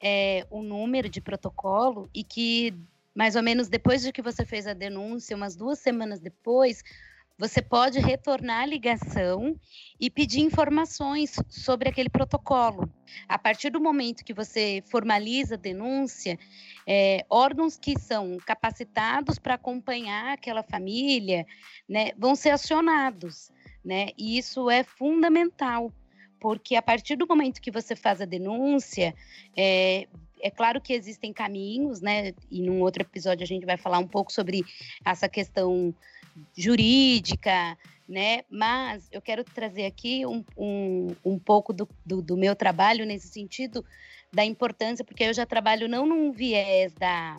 [0.00, 2.74] é, um número de protocolo e que
[3.14, 6.82] mais ou menos depois de que você fez a denúncia, umas duas semanas depois,
[7.38, 9.58] você pode retornar a ligação
[9.98, 12.92] e pedir informações sobre aquele protocolo.
[13.28, 16.38] A partir do momento que você formaliza a denúncia,
[16.86, 21.46] é, órgãos que são capacitados para acompanhar aquela família
[21.88, 23.50] né, vão ser acionados.
[23.84, 24.10] Né?
[24.16, 25.92] E isso é fundamental,
[26.40, 29.14] porque a partir do momento que você faz a denúncia,
[29.56, 30.06] é,
[30.40, 32.32] é claro que existem caminhos, né?
[32.50, 34.64] E num outro episódio a gente vai falar um pouco sobre
[35.04, 35.94] essa questão
[36.56, 37.76] jurídica,
[38.08, 38.42] né?
[38.50, 43.28] Mas eu quero trazer aqui um, um, um pouco do, do, do, meu trabalho nesse
[43.28, 43.84] sentido
[44.32, 47.38] da importância, porque eu já trabalho não num viés da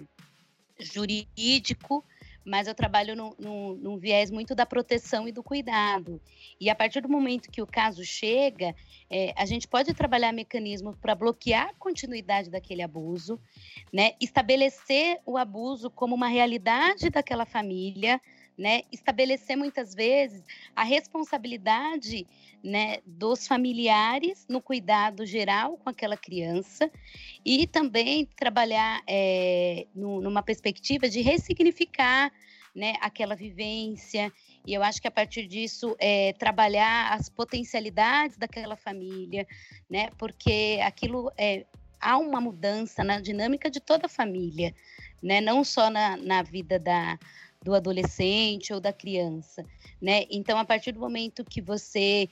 [0.79, 2.03] jurídico,
[2.45, 6.21] mas eu trabalho num viés muito da proteção e do cuidado.
[6.59, 8.75] E a partir do momento que o caso chega,
[9.09, 13.39] é, a gente pode trabalhar mecanismos para bloquear a continuidade daquele abuso,
[13.93, 14.11] né?
[14.19, 18.19] estabelecer o abuso como uma realidade daquela família,
[18.57, 18.81] né?
[18.91, 20.43] Estabelecer muitas vezes
[20.75, 22.27] a responsabilidade
[22.63, 26.89] né, dos familiares no cuidado geral com aquela criança
[27.45, 32.31] e também trabalhar é, no, numa perspectiva de ressignificar
[32.75, 34.31] né, aquela vivência.
[34.65, 39.45] E eu acho que a partir disso é trabalhar as potencialidades daquela família,
[39.89, 40.09] né?
[40.17, 41.65] Porque aquilo é
[41.99, 44.73] há uma mudança na dinâmica de toda a família,
[45.21, 45.39] né?
[45.39, 47.17] Não só na, na vida da,
[47.63, 49.65] do adolescente ou da criança,
[50.01, 50.25] né?
[50.29, 52.29] Então, a partir do momento que você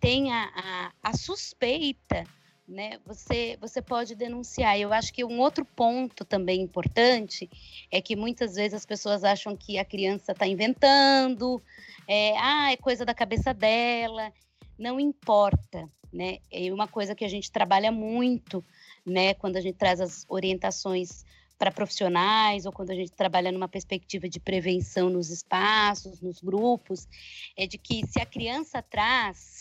[0.00, 2.24] tem a, a, a suspeita,
[2.66, 2.98] né?
[3.06, 4.78] Você, você pode denunciar.
[4.78, 7.48] Eu acho que um outro ponto também importante
[7.90, 11.62] é que muitas vezes as pessoas acham que a criança está inventando,
[12.08, 14.32] é, ah, é coisa da cabeça dela.
[14.78, 16.38] Não importa, né?
[16.50, 18.64] É uma coisa que a gente trabalha muito,
[19.04, 19.34] né?
[19.34, 21.24] Quando a gente traz as orientações
[21.58, 27.08] para profissionais ou quando a gente trabalha numa perspectiva de prevenção nos espaços, nos grupos,
[27.56, 29.58] é de que se a criança traz,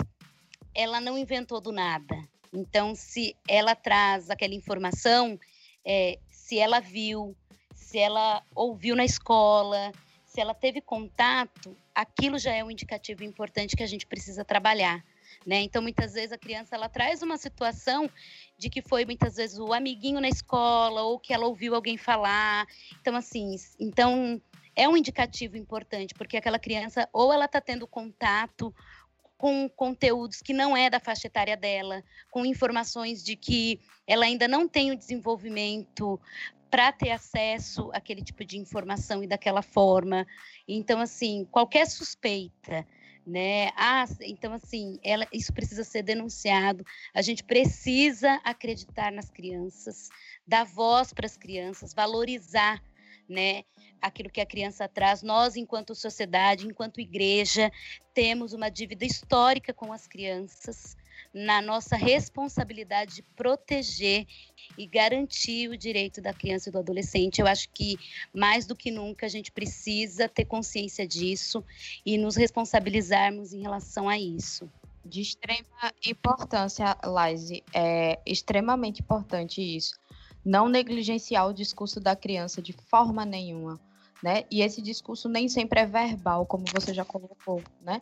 [0.73, 2.15] ela não inventou do nada.
[2.53, 5.39] Então, se ela traz aquela informação,
[5.85, 7.35] é, se ela viu,
[7.73, 9.91] se ela ouviu na escola,
[10.25, 15.03] se ela teve contato, aquilo já é um indicativo importante que a gente precisa trabalhar.
[15.45, 15.61] Né?
[15.61, 18.09] Então, muitas vezes a criança ela traz uma situação
[18.57, 22.65] de que foi muitas vezes o amiguinho na escola ou que ela ouviu alguém falar.
[22.99, 24.41] Então, assim, então
[24.75, 28.73] é um indicativo importante, porque aquela criança ou ela está tendo contato
[29.37, 34.47] com conteúdos que não é da faixa etária dela, com informações de que ela ainda
[34.47, 36.19] não tem o desenvolvimento
[36.71, 40.25] para ter acesso àquele tipo de informação e daquela forma.
[40.67, 42.85] Então, assim, qualquer suspeita
[43.25, 43.71] né?
[43.75, 46.85] Ah, então assim, ela, isso precisa ser denunciado.
[47.13, 50.09] A gente precisa acreditar nas crianças,
[50.47, 52.81] dar voz para as crianças, valorizar,
[53.27, 53.63] né?
[54.01, 55.23] Aquilo que a criança traz.
[55.23, 57.71] Nós, enquanto sociedade, enquanto igreja,
[58.13, 60.95] temos uma dívida histórica com as crianças
[61.35, 64.25] na nossa responsabilidade de proteger
[64.77, 67.41] e garantir o direito da criança e do adolescente.
[67.41, 67.97] Eu acho que
[68.33, 71.61] mais do que nunca a gente precisa ter consciência disso
[72.05, 74.71] e nos responsabilizarmos em relação a isso.
[75.03, 79.99] De extrema importância, Laise, é extremamente importante isso.
[80.43, 83.77] Não negligenciar o discurso da criança de forma nenhuma.
[84.23, 84.45] Né?
[84.49, 88.01] E esse discurso nem sempre é verbal, como você já colocou, né?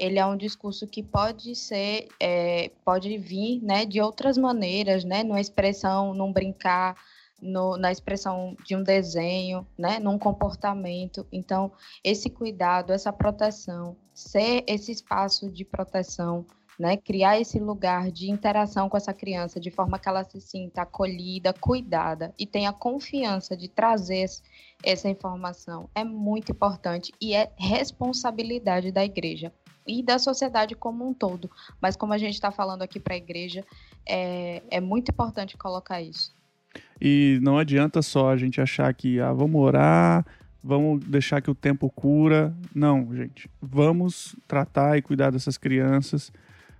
[0.00, 5.22] Ele é um discurso que pode ser, é, pode vir, né, de outras maneiras, né,
[5.22, 6.96] numa expressão, num brincar,
[7.40, 11.26] no, na expressão de um desenho, né, num comportamento.
[11.30, 11.70] Então,
[12.02, 16.46] esse cuidado, essa proteção, ser esse espaço de proteção,
[16.78, 20.80] né, criar esse lugar de interação com essa criança de forma que ela se sinta
[20.80, 24.24] acolhida, cuidada e tenha confiança de trazer
[24.82, 29.52] essa informação é muito importante e é responsabilidade da igreja
[29.90, 31.50] e da sociedade como um todo.
[31.80, 33.64] Mas como a gente está falando aqui para a igreja,
[34.06, 36.32] é, é muito importante colocar isso.
[37.00, 40.24] E não adianta só a gente achar que ah, vamos orar,
[40.62, 42.54] vamos deixar que o tempo cura.
[42.74, 43.50] Não, gente.
[43.60, 46.32] Vamos tratar e cuidar dessas crianças.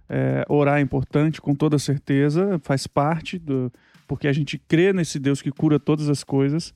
[0.09, 3.73] É, orar é importante, com toda certeza, faz parte do.
[4.07, 6.75] Porque a gente crê nesse Deus que cura todas as coisas.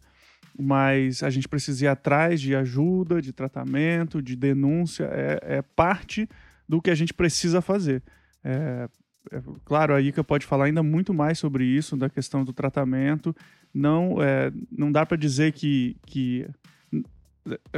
[0.58, 6.28] Mas a gente precisa ir atrás de ajuda, de tratamento, de denúncia, é, é parte
[6.68, 8.02] do que a gente precisa fazer.
[8.42, 8.88] É,
[9.32, 13.34] é, claro, a Ica pode falar ainda muito mais sobre isso, da questão do tratamento.
[13.72, 16.46] Não, é, não dá para dizer que, que.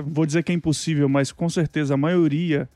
[0.04, 2.68] Vou dizer que é impossível, mas com certeza a maioria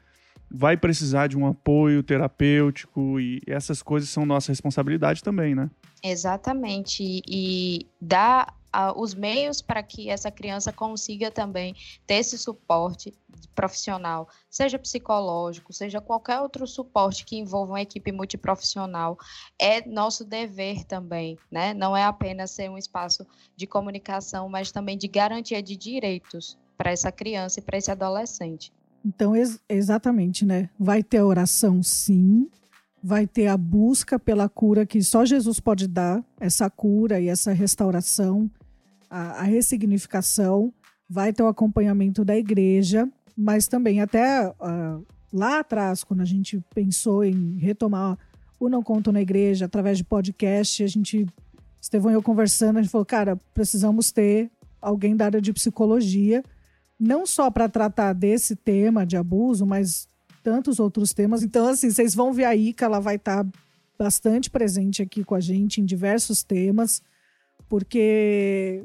[0.51, 5.71] vai precisar de um apoio terapêutico e essas coisas são nossa responsabilidade também, né?
[6.03, 7.05] Exatamente.
[7.05, 8.53] E, e dar
[8.97, 11.75] os meios para que essa criança consiga também
[12.07, 13.13] ter esse suporte
[13.55, 19.19] profissional, seja psicológico, seja qualquer outro suporte que envolva uma equipe multiprofissional,
[19.61, 21.75] é nosso dever também, né?
[21.75, 23.27] Não é apenas ser um espaço
[23.57, 28.73] de comunicação, mas também de garantia de direitos para essa criança e para esse adolescente.
[29.05, 30.69] Então, ex exatamente, né?
[30.79, 32.49] Vai ter oração, sim.
[33.03, 37.53] Vai ter a busca pela cura que só Jesus pode dar, essa cura e essa
[37.53, 38.51] restauração,
[39.11, 40.73] a, a ressignificação.
[41.09, 46.63] Vai ter o acompanhamento da igreja, mas também até uh, lá atrás, quando a gente
[46.73, 48.17] pensou em retomar
[48.61, 51.27] o Não Conto na Igreja através de podcast, a gente,
[51.81, 54.51] Estevão e eu conversando, a gente falou, cara, precisamos ter
[54.81, 56.43] alguém da área de psicologia
[57.01, 60.07] não só para tratar desse tema de abuso, mas
[60.43, 61.43] tantos outros temas.
[61.43, 63.51] Então, assim, vocês vão ver aí que ela vai estar tá
[63.99, 67.03] bastante presente aqui com a gente em diversos temas,
[67.69, 68.85] porque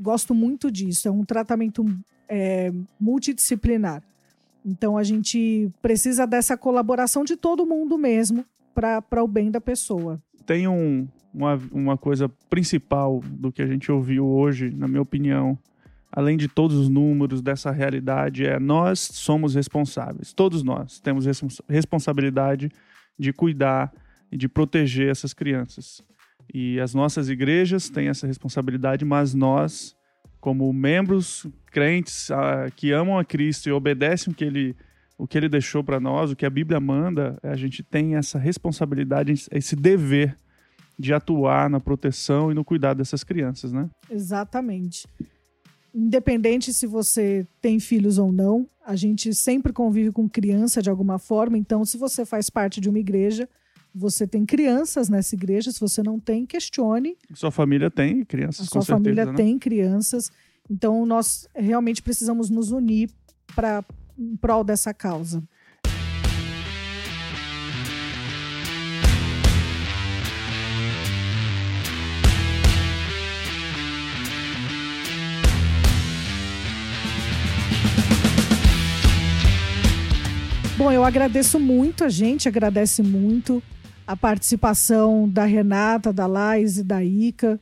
[0.00, 1.08] gosto muito disso.
[1.08, 1.84] É um tratamento
[2.28, 4.02] é, multidisciplinar.
[4.64, 8.44] Então, a gente precisa dessa colaboração de todo mundo mesmo
[8.74, 10.20] para o bem da pessoa.
[10.46, 15.58] Tem um, uma, uma coisa principal do que a gente ouviu hoje, na minha opinião,
[16.10, 20.32] além de todos os números dessa realidade, é nós somos responsáveis.
[20.32, 21.26] Todos nós temos
[21.68, 22.70] responsabilidade
[23.18, 23.92] de cuidar
[24.30, 26.02] e de proteger essas crianças.
[26.52, 29.96] E as nossas igrejas têm essa responsabilidade, mas nós,
[30.40, 34.76] como membros crentes ah, que amam a Cristo e obedecem o que ele,
[35.18, 38.38] o que ele deixou para nós, o que a Bíblia manda, a gente tem essa
[38.38, 40.36] responsabilidade, esse dever
[40.98, 43.88] de atuar na proteção e no cuidado dessas crianças, né?
[44.10, 45.06] Exatamente
[45.94, 51.18] independente se você tem filhos ou não, a gente sempre convive com criança de alguma
[51.18, 51.58] forma.
[51.58, 53.48] Então, se você faz parte de uma igreja,
[53.94, 55.70] você tem crianças nessa igreja.
[55.70, 57.16] Se você não tem, questione.
[57.34, 59.34] Sua família tem crianças, a sua certeza, família né?
[59.34, 60.30] tem crianças.
[60.70, 63.10] Então, nós realmente precisamos nos unir
[63.54, 63.84] para
[64.18, 65.42] em prol dessa causa.
[80.78, 83.62] Bom, eu agradeço muito, a gente agradece muito
[84.06, 87.58] a participação da Renata, da Lais e da Ica.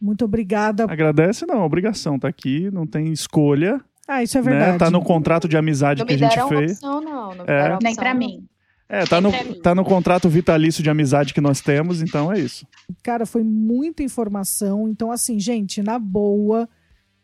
[0.00, 0.84] Muito obrigada.
[0.84, 3.80] Agradece não, obrigação, tá aqui, não tem escolha.
[4.06, 4.72] Ah, isso é verdade.
[4.72, 4.78] Né?
[4.78, 6.72] Tá no contrato de amizade não que a gente fez.
[6.72, 7.78] Opção, não, não é.
[7.82, 8.46] Nem para mim.
[8.88, 12.66] É, tá no, tá no contrato vitalício de amizade que nós temos, então é isso.
[13.02, 14.88] Cara, foi muita informação.
[14.88, 16.66] Então, assim, gente, na boa,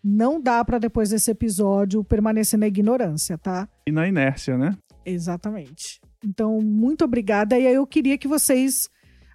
[0.03, 3.66] não dá para depois desse episódio permanecer na ignorância, tá?
[3.86, 4.77] E na inércia, né?
[5.07, 6.03] Exatamente.
[6.24, 7.59] Então, muito obrigada.
[7.59, 8.88] E aí eu queria que vocês,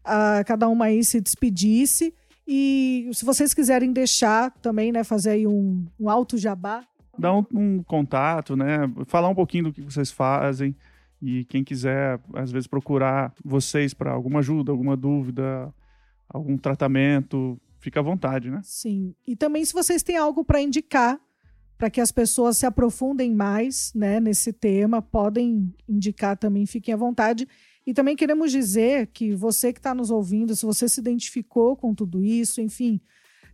[0.05, 2.13] uh, cada uma aí, se despedisse.
[2.47, 6.83] E se vocês quiserem deixar também, né, fazer aí um, um alto jabá.
[7.17, 8.79] Dar um, um contato, né?
[9.05, 10.75] Falar um pouquinho do que vocês fazem.
[11.21, 15.73] E quem quiser, às vezes, procurar vocês para alguma ajuda, alguma dúvida,
[16.29, 18.61] algum tratamento, fica à vontade, né?
[18.63, 19.13] Sim.
[19.27, 21.19] E também se vocês têm algo para indicar
[21.79, 26.97] para que as pessoas se aprofundem mais né, nesse tema, podem indicar também, fiquem à
[26.97, 27.47] vontade.
[27.87, 31.95] E também queremos dizer que você que está nos ouvindo, se você se identificou com
[31.95, 32.99] tudo isso, enfim,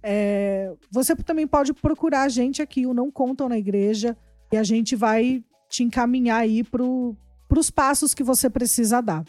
[0.01, 4.17] é, você também pode procurar a gente aqui, o Não Contam na Igreja,
[4.51, 9.23] e a gente vai te encaminhar aí para os passos que você precisa dar.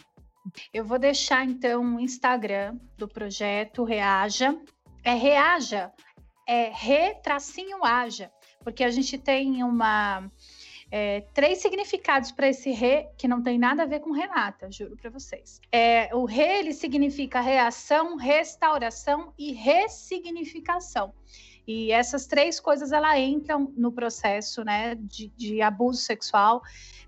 [0.73, 4.57] Eu vou deixar então o Instagram do projeto Reaja.
[5.03, 5.91] É Reaja,
[6.47, 8.31] é re-aja
[8.67, 10.29] porque a gente tem uma
[10.91, 14.97] é, três significados para esse re que não tem nada a ver com Renata, juro
[14.97, 15.61] para vocês.
[15.71, 21.13] É, o re ele significa reação, restauração e ressignificação.
[21.65, 26.61] E essas três coisas ela entram no processo, né, de, de abuso sexual,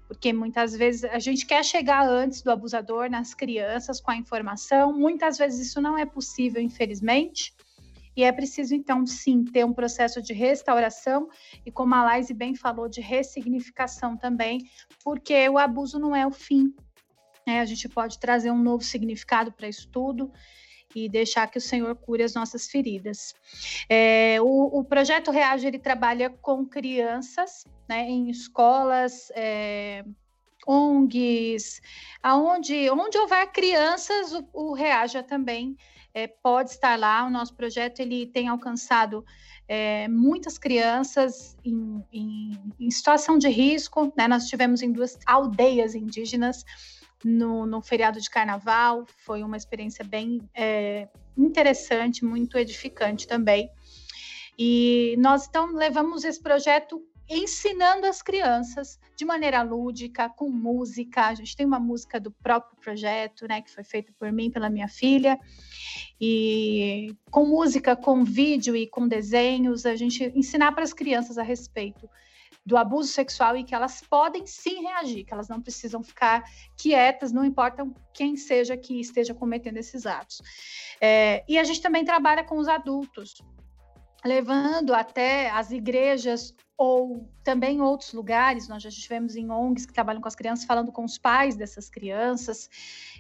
[0.08, 4.94] porque muitas vezes a gente quer chegar antes do abusador nas crianças com a informação,
[4.94, 7.54] muitas vezes isso não é possível, infelizmente.
[8.16, 11.30] E é preciso, então, sim, ter um processo de restauração
[11.66, 14.60] e, como a Laise bem falou, de ressignificação também,
[15.04, 16.74] porque o abuso não é o fim.
[17.46, 17.62] Né?
[17.62, 20.32] A gente pode trazer um novo significado para isso tudo.
[20.96, 23.36] e deixar que o Senhor cure as nossas feridas.
[23.88, 30.04] É, o, o, projeto Reage ele trabalha com crianças, né, em escolas, é,
[30.66, 31.80] ONGs,
[32.24, 35.78] aonde onde houver crianças, o, o Reaja também
[36.14, 37.26] é, pode estar lá.
[37.26, 39.26] O nosso projeto ele tem alcançado
[39.68, 44.12] é, muitas crianças em, em, em, situação de risco.
[44.18, 44.28] Né?
[44.28, 46.64] Nós tivemos em duas aldeias indígenas
[47.24, 49.06] no, no feriado de carnaval.
[49.26, 51.08] Foi uma experiência bem é,
[51.38, 53.70] interessante, muito edificante também.
[54.62, 61.28] E nós então levamos esse projeto ensinando as crianças de maneira lúdica, com música.
[61.28, 64.70] A gente tem uma música do próprio projeto, né, que foi feita por mim, pela
[64.70, 65.40] minha filha,
[66.20, 71.44] e com música, com vídeo e com desenhos, a gente ensinar para as crianças a
[71.44, 72.10] respeito
[72.66, 76.44] do abuso sexual e que elas podem sim reagir, que elas não precisam ficar
[76.78, 80.42] quietas, não importa quem seja que esteja cometendo esses atos.
[81.02, 83.42] É, e a gente também trabalha com os adultos,
[84.24, 90.22] levando até as igrejas ou também outros lugares, nós já estivemos em ONGs que trabalham
[90.22, 92.70] com as crianças, falando com os pais dessas crianças,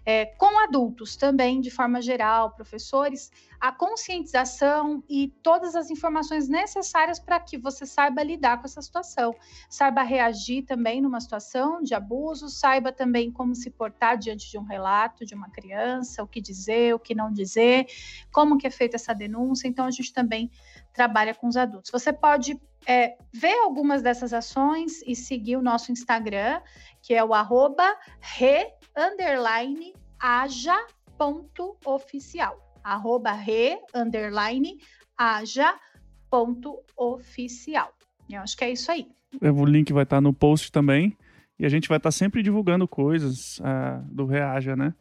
[0.05, 3.29] é, com adultos também, de forma geral, professores,
[3.59, 9.35] a conscientização e todas as informações necessárias para que você saiba lidar com essa situação,
[9.69, 14.63] saiba reagir também numa situação de abuso, saiba também como se portar diante de um
[14.63, 17.87] relato de uma criança, o que dizer, o que não dizer,
[18.31, 19.67] como que é feita essa denúncia.
[19.67, 20.49] Então, a gente também
[20.93, 21.91] trabalha com os adultos.
[21.91, 22.57] Você pode
[22.87, 26.61] é, ver algumas dessas ações e seguir o nosso Instagram,
[27.01, 30.77] que é o arroba re, underline, aja,
[31.17, 32.57] ponto, oficial.
[32.83, 34.77] Arroba re, underline,
[35.17, 35.77] aja,
[36.29, 37.93] ponto, oficial.
[38.29, 39.07] Eu acho que é isso aí.
[39.41, 41.17] O link vai estar no post também.
[41.57, 44.93] E a gente vai estar sempre divulgando coisas uh, do Reaja, né?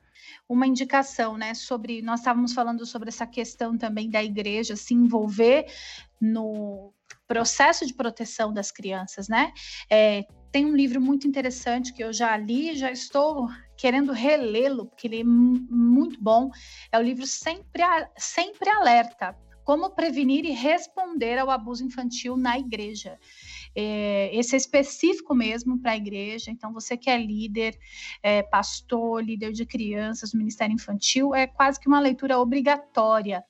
[0.48, 5.66] uma indicação, né, sobre nós estávamos falando sobre essa questão também da igreja se envolver
[6.20, 6.92] no
[7.28, 9.52] processo de proteção das crianças, né?
[9.90, 15.06] É, tem um livro muito interessante que eu já li, já estou querendo relê-lo, porque
[15.06, 16.50] ele é muito bom.
[16.90, 17.82] É o livro Sempre,
[18.16, 23.18] Sempre Alerta: Como Prevenir e Responder ao Abuso Infantil na Igreja.
[23.76, 26.50] É, esse é específico mesmo para a igreja.
[26.50, 27.78] Então, você que é líder,
[28.22, 33.44] é, pastor, líder de crianças Ministério Infantil, é quase que uma leitura obrigatória.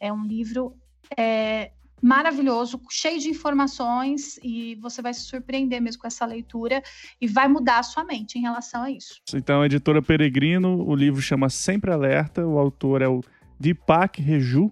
[0.00, 0.74] É um livro
[1.16, 6.82] é, maravilhoso, cheio de informações e você vai se surpreender mesmo com essa leitura
[7.20, 9.20] e vai mudar a sua mente em relação a isso.
[9.34, 13.20] Então, a editora Peregrino, o livro chama Sempre Alerta, o autor é o
[13.58, 14.70] Deepak Reju.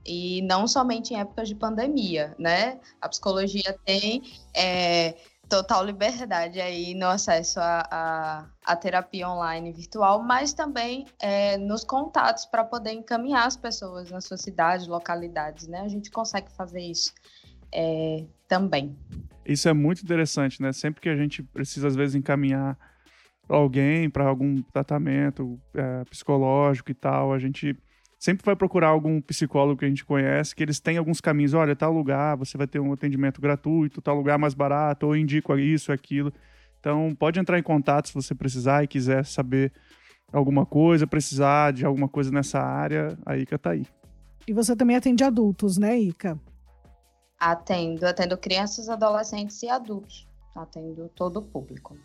[0.07, 2.81] E não somente em épocas de pandemia, né?
[3.01, 4.23] A psicologia tem
[4.55, 5.15] é,
[5.51, 8.47] total liberdade aí no acesso à,
[8.81, 14.37] terapia online virtual, mas também é, nos contatos para poder encaminhar as pessoas na sua
[14.37, 15.81] cidade, localidades, né?
[15.81, 17.13] A gente consegue fazer isso
[17.75, 18.97] é, também.
[19.45, 20.73] Isso é muito interessante, né?
[20.73, 22.79] Sempre que a gente precisa, às vezes, encaminhar
[23.49, 27.77] alguém para algum tratamento é, psicológico e tal, a gente
[28.21, 31.55] sempre vai procurar algum psicólogo que a gente conhece, que eles têm alguns caminhos.
[31.55, 35.57] Olha, tal lugar você vai ter um atendimento gratuito, tal lugar mais barato, ou indico
[35.59, 36.31] isso, aquilo.
[36.79, 39.73] Então, pode entrar em contato se você precisar e quiser saber
[40.31, 43.87] alguma coisa, precisar de alguma coisa nessa área, a Ica tá aí.
[44.47, 46.39] E você também atende adultos, né, Ica?
[47.39, 50.29] Atendo, atendo crianças, adolescentes e adultos.
[50.55, 51.97] Atendo todo o público.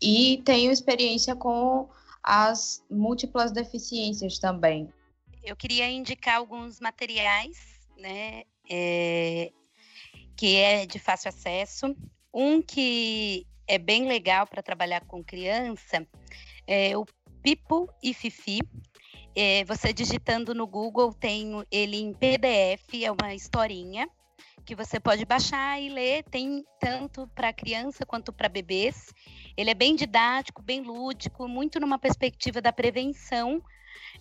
[0.00, 1.88] E tenho experiência com
[2.22, 4.88] as múltiplas deficiências também
[5.42, 7.56] eu queria indicar alguns materiais,
[7.96, 9.50] né, é,
[10.36, 11.96] que é de fácil acesso.
[12.32, 16.06] Um que é bem legal para trabalhar com criança
[16.66, 17.04] é o
[17.42, 18.60] Pipo e Fifi.
[19.34, 24.08] É, você digitando no Google tem ele em PDF, é uma historinha
[24.64, 26.24] que você pode baixar e ler.
[26.24, 29.12] Tem tanto para criança quanto para bebês.
[29.56, 33.62] Ele é bem didático, bem lúdico, muito numa perspectiva da prevenção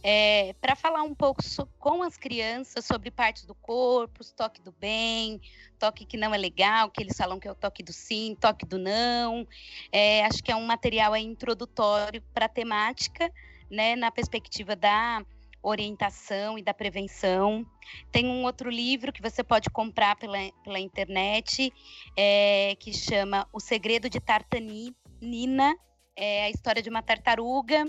[0.04, 4.72] é, para falar um pouco so, com as crianças sobre partes do corpo, toque do
[4.72, 5.42] bem,
[5.80, 8.66] toque que não é legal, que eles falam que é o toque do sim, toque
[8.66, 9.48] do não.
[9.92, 13.32] É, acho que é um material introdutório para a temática,
[13.70, 15.24] né, na perspectiva da
[15.62, 17.66] orientação e da prevenção.
[18.12, 21.74] Tem um outro livro que você pode comprar pela, pela internet,
[22.16, 25.76] é, que chama O Segredo de Tartanina,
[26.16, 27.86] é a história de uma tartaruga,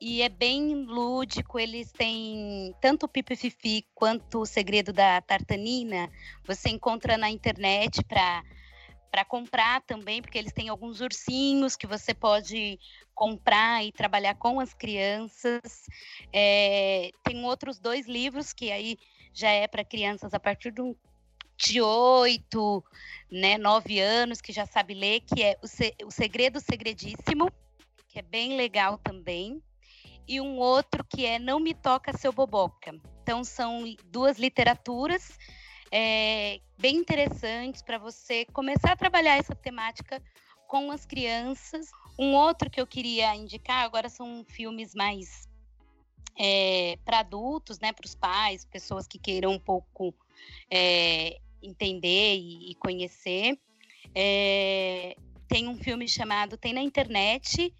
[0.00, 6.10] e é bem lúdico, eles têm tanto o Pipi Fifi quanto o Segredo da Tartanina,
[6.44, 8.42] você encontra na internet para
[9.10, 12.80] para comprar também, porque eles têm alguns ursinhos que você pode
[13.14, 15.86] comprar e trabalhar com as crianças.
[16.32, 18.98] É, tem outros dois livros que aí
[19.32, 20.96] já é para crianças a partir de, um,
[21.56, 22.82] de oito,
[23.30, 27.52] né, nove anos, que já sabe ler, que é o, Se, o Segredo Segredíssimo,
[28.08, 29.62] que é bem legal também.
[30.26, 32.94] E um outro que é Não Me Toca Seu Boboca.
[33.22, 35.38] Então, são duas literaturas
[35.90, 40.22] é, bem interessantes para você começar a trabalhar essa temática
[40.66, 41.88] com as crianças.
[42.18, 45.48] Um outro que eu queria indicar agora são filmes mais
[46.38, 50.14] é, para adultos, né, para os pais, pessoas que queiram um pouco
[50.70, 53.58] é, entender e, e conhecer.
[54.14, 55.16] É,
[55.48, 57.72] tem um filme chamado, tem na internet,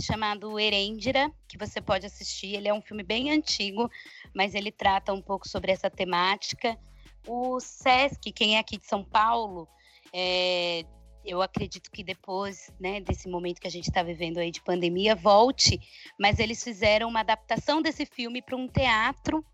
[0.00, 2.54] chamado Erendira, que você pode assistir.
[2.54, 3.90] Ele é um filme bem antigo,
[4.34, 6.78] mas ele trata um pouco sobre essa temática.
[7.26, 9.68] O SESC, quem é aqui de São Paulo,
[10.12, 10.84] é,
[11.24, 15.14] eu acredito que depois né, desse momento que a gente está vivendo aí de pandemia,
[15.14, 15.78] volte,
[16.18, 19.44] mas eles fizeram uma adaptação desse filme para um teatro.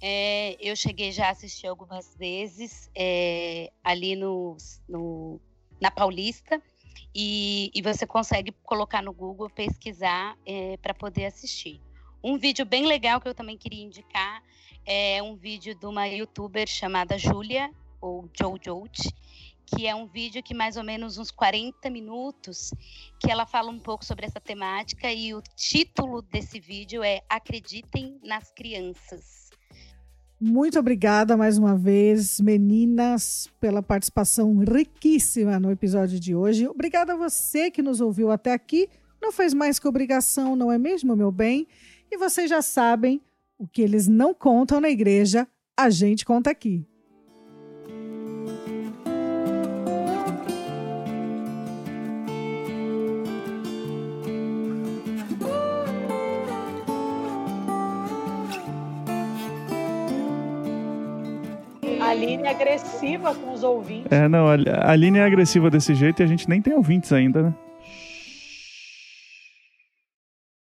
[0.00, 4.56] É, eu cheguei já a assistir algumas vezes é, ali no,
[4.88, 5.40] no,
[5.80, 6.62] na Paulista,
[7.14, 11.80] e, e, você consegue colocar no Google, pesquisar é, para poder assistir.
[12.22, 14.42] Um vídeo bem legal que eu também queria indicar
[14.86, 17.70] é um vídeo de uma youtuber chamada Julia,
[18.00, 19.14] ou Jojote,
[19.66, 22.72] que é um vídeo que mais ou menos uns 40 minutos,
[23.20, 28.18] que ela fala um pouco sobre essa temática e o título desse vídeo é Acreditem
[28.22, 29.49] nas Crianças.
[30.42, 36.66] Muito obrigada mais uma vez, meninas, pela participação riquíssima no episódio de hoje.
[36.66, 38.88] Obrigada a você que nos ouviu até aqui.
[39.20, 41.68] Não fez mais que obrigação, não é mesmo, meu bem?
[42.10, 43.20] E vocês já sabem,
[43.58, 45.46] o que eles não contam na igreja,
[45.76, 46.86] a gente conta aqui.
[62.20, 64.12] Aline é agressiva com os ouvintes.
[64.12, 67.42] É, não, a Aline é agressiva desse jeito e a gente nem tem ouvintes ainda,
[67.42, 67.54] né?